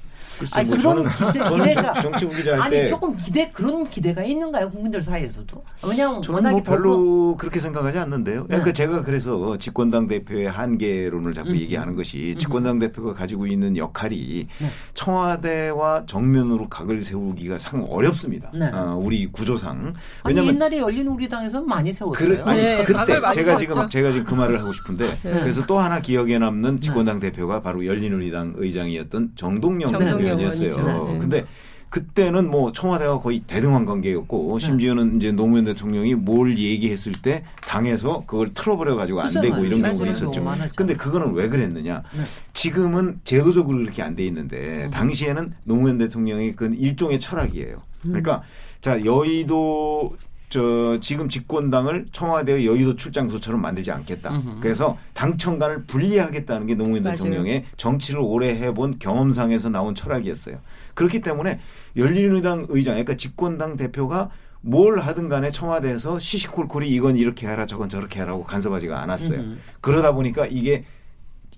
아니 0.53 0.69
뭐 0.69 0.77
그런 0.77 0.97
저는, 0.97 1.63
기대, 1.63 1.73
가 1.73 2.01
정치부 2.01 2.35
기자 2.35 2.63
아니 2.63 2.87
조금 2.87 3.15
기대 3.15 3.49
그런 3.51 3.87
기대가 3.89 4.23
있는가요 4.23 4.69
국민들 4.69 5.01
사이에서도? 5.03 5.63
왜냐하면 5.87 6.21
저는 6.21 6.51
뭐 6.51 6.63
별로 6.63 6.91
더불어... 6.93 7.35
그렇게 7.37 7.59
생각하지 7.59 7.97
않는데요. 7.99 8.41
네. 8.41 8.47
그러니까 8.47 8.73
제가 8.73 9.03
그래서 9.03 9.57
집권당 9.57 10.07
대표의 10.07 10.49
한계론을 10.49 11.33
자꾸 11.33 11.49
음. 11.49 11.55
얘기하는 11.55 11.95
것이 11.95 12.33
음. 12.35 12.39
집권당 12.39 12.79
대표가 12.79 13.13
가지고 13.13 13.47
있는 13.47 13.77
역할이 13.77 14.47
네. 14.59 14.67
청와대와 14.93 16.05
정면으로 16.07 16.69
각을 16.69 17.03
세우기가 17.03 17.57
상 17.57 17.83
어렵습니다. 17.83 18.51
네. 18.53 18.69
어, 18.73 18.99
우리 19.01 19.27
구조상. 19.27 19.93
왜냐면 20.25 20.55
옛날에 20.55 20.79
열린 20.79 21.07
우리 21.07 21.27
당에서 21.29 21.61
많이 21.61 21.93
세웠어요. 21.93 22.27
그래, 22.27 22.41
아니, 22.45 22.61
네, 22.61 22.83
그때 22.83 23.19
제가 23.33 23.57
지금 23.57 23.89
제가 23.89 24.11
지금 24.11 24.25
그 24.25 24.33
말을 24.33 24.59
하고 24.59 24.71
싶은데 24.73 25.07
네. 25.07 25.39
그래서 25.39 25.65
또 25.65 25.79
하나 25.79 26.01
기억에 26.01 26.37
남는 26.37 26.75
네. 26.75 26.79
집권당 26.79 27.19
대표가 27.19 27.61
바로 27.61 27.85
열린 27.85 28.13
우리당 28.13 28.53
의장이었던 28.57 29.31
정동영 29.35 29.91
대표 30.17 30.23
의원이었어요. 30.27 31.07
네. 31.11 31.17
근데 31.19 31.45
그때는 31.89 32.49
뭐 32.49 32.71
청와대와 32.71 33.19
거의 33.19 33.41
대등한 33.41 33.85
관계였고 33.85 34.57
네. 34.59 34.65
심지어는 34.65 35.17
이제 35.17 35.33
노무현 35.33 35.65
대통령이 35.65 36.15
뭘 36.15 36.57
얘기했을 36.57 37.11
때 37.11 37.43
당에서 37.67 38.23
그걸 38.25 38.53
틀어버려 38.53 38.95
가지고 38.95 39.21
안 39.21 39.33
되고 39.33 39.57
이런 39.65 39.81
경우가 39.81 40.07
있었죠. 40.07 40.41
근데 40.77 40.93
그거는 40.93 41.33
왜 41.33 41.49
그랬느냐? 41.49 42.01
네. 42.15 42.21
지금은 42.53 43.19
제도적으로 43.25 43.81
이렇게 43.81 44.01
안 44.01 44.15
돼 44.15 44.25
있는데 44.25 44.85
음. 44.85 44.91
당시에는 44.91 45.53
노무현 45.65 45.97
대통령이 45.97 46.53
그 46.53 46.73
일종의 46.73 47.19
철학이에요. 47.19 47.75
음. 47.75 48.07
그러니까 48.07 48.43
자 48.79 49.03
여의도 49.03 50.11
저 50.51 50.99
지금 50.99 51.29
집권당을 51.29 52.07
청와대의 52.11 52.67
여의도 52.67 52.97
출장소처럼 52.97 53.61
만들지 53.61 53.89
않겠다. 53.89 54.35
으흠. 54.35 54.57
그래서 54.59 54.97
당청간을 55.13 55.85
분리하겠다는 55.85 56.67
게 56.67 56.75
노무현. 56.75 57.03
대통령의 57.03 57.63
정치를 57.77 58.19
오래 58.19 58.49
해본 58.49 58.99
경험상에서 58.99 59.69
나온 59.69 59.95
철학이었어요. 59.95 60.57
그렇기 60.93 61.21
때문에 61.21 61.61
열린우리당 61.95 62.65
의장, 62.67 62.95
그러니까 62.95 63.15
집권당 63.15 63.77
대표가 63.77 64.29
뭘 64.59 64.99
하든 64.99 65.29
간에 65.29 65.51
청와대에서 65.51 66.19
시시콜콜이 66.19 66.89
이건 66.89 67.15
이렇게 67.15 67.47
하라 67.47 67.65
저건 67.65 67.87
저렇게 67.87 68.19
하라고 68.19 68.43
간섭하지가 68.43 69.01
않았어요. 69.01 69.39
으흠. 69.39 69.59
그러다 69.79 70.11
보니까 70.11 70.45
이게 70.47 70.83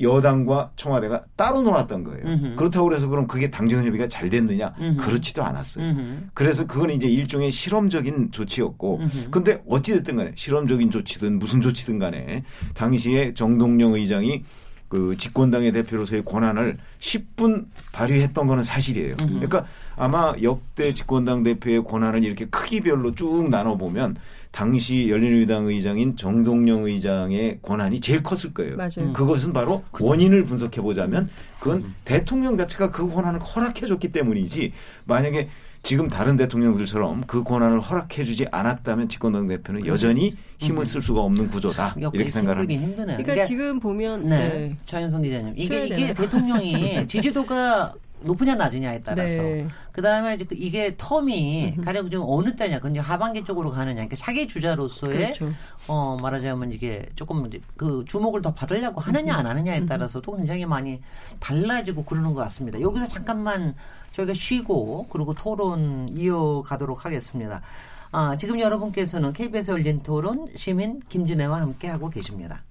여당과 0.01 0.71
청와대가 0.75 1.23
따로 1.35 1.61
놀았던 1.61 2.03
거예요. 2.03 2.25
으흠. 2.25 2.55
그렇다고 2.55 2.87
그래서 2.87 3.07
그럼 3.07 3.27
그게 3.27 3.49
당정 3.49 3.85
협의가 3.85 4.07
잘 4.07 4.29
됐느냐? 4.29 4.73
으흠. 4.79 4.97
그렇지도 4.97 5.43
않았어요. 5.43 5.85
으흠. 5.85 6.29
그래서 6.33 6.65
그건 6.65 6.91
이제 6.91 7.07
일종의 7.07 7.51
실험적인 7.51 8.31
조치였고, 8.31 9.01
근데 9.29 9.63
어찌 9.67 9.93
됐든 9.93 10.15
간에 10.15 10.31
실험적인 10.35 10.91
조치든 10.91 11.39
무슨 11.39 11.61
조치든 11.61 11.99
간에 11.99 12.43
당시에 12.73 13.33
정동영 13.33 13.93
의장이 13.93 14.43
그 14.87 15.15
집권당의 15.17 15.71
대표로서의 15.71 16.23
권한을 16.23 16.77
10분 16.99 17.65
발휘했던 17.93 18.45
거는 18.45 18.63
사실이에요. 18.63 19.15
그러니까 19.17 19.65
아마 19.95 20.33
역대 20.41 20.93
집권당 20.93 21.43
대표의 21.43 21.83
권한을 21.83 22.23
이렇게 22.23 22.45
크기별로 22.45 23.15
쭉 23.15 23.49
나눠 23.49 23.75
보면 23.77 24.15
당시 24.53 25.09
열린우리당 25.09 25.65
의장인 25.65 26.15
정동영 26.15 26.85
의장의 26.85 27.57
권한이 27.63 27.99
제일 27.99 28.21
컸을 28.21 28.53
거예요. 28.53 28.75
맞아요. 28.77 29.11
그것은 29.11 29.51
바로 29.51 29.83
원인을 29.99 30.45
분석해 30.45 30.79
보자면 30.79 31.27
그건 31.59 31.79
음. 31.79 31.95
대통령 32.05 32.55
자체가 32.55 32.91
그 32.91 33.11
권한을 33.11 33.39
허락해 33.39 33.87
줬기 33.87 34.11
때문이지 34.11 34.71
만약에 35.05 35.49
지금 35.81 36.07
다른 36.07 36.37
대통령들처럼 36.37 37.23
그 37.25 37.43
권한을 37.43 37.79
허락해 37.79 38.23
주지 38.23 38.45
않았다면 38.51 39.09
집권당 39.09 39.47
대표는 39.47 39.87
여전히 39.87 40.37
힘을 40.59 40.85
쓸 40.85 41.01
수가 41.01 41.21
없는 41.21 41.49
구조다. 41.49 41.95
이렇게 41.97 42.29
생각합니다. 42.29 42.73
힘드네요. 42.73 43.05
그러니까, 43.05 43.23
그러니까, 43.23 43.45
지금 43.47 43.79
보면 43.79 44.29
네. 44.29 44.37
네. 44.37 44.77
차윤성 44.85 45.23
기자님 45.23 45.53
이게 45.57 45.87
이게 45.87 46.13
대통령이 46.13 47.05
지지도가 47.09 47.95
높으냐 48.23 48.55
낮으냐에 48.55 49.01
따라서 49.03 49.41
네. 49.41 49.67
그다음에 49.91 50.35
이제 50.35 50.45
그 50.45 50.55
이게 50.55 50.95
텀이 50.95 51.83
가령 51.83 52.09
좀 52.09 52.23
어느 52.27 52.55
때냐 52.55 52.79
근데 52.79 52.99
하반기 52.99 53.43
쪽으로 53.43 53.71
가느냐 53.71 53.95
그러니까 53.95 54.15
사기 54.15 54.47
주자로서의 54.47 55.13
그렇죠. 55.13 55.51
어 55.87 56.17
말하자면 56.21 56.71
이게 56.71 57.07
조금 57.15 57.49
그 57.77 58.03
주목을 58.07 58.41
더 58.41 58.53
받으려고 58.53 59.01
하느냐 59.01 59.35
안 59.35 59.45
하느냐에 59.45 59.85
따라서도 59.85 60.35
굉장히 60.35 60.65
많이 60.65 61.01
달라지고 61.39 62.05
그러는 62.05 62.33
것 62.33 62.41
같습니다. 62.41 62.79
여기서 62.79 63.05
잠깐만 63.07 63.75
저희가 64.11 64.33
쉬고 64.33 65.07
그리고 65.09 65.33
토론 65.33 66.07
이어가도록 66.09 67.05
하겠습니다. 67.05 67.61
아, 68.11 68.37
지금 68.37 68.59
여러분께서는 68.59 69.33
KBS 69.33 69.71
열린 69.71 70.03
토론 70.03 70.47
시민 70.55 71.01
김진애와 71.09 71.61
함께 71.61 71.87
하고 71.87 72.09
계십니다. 72.09 72.63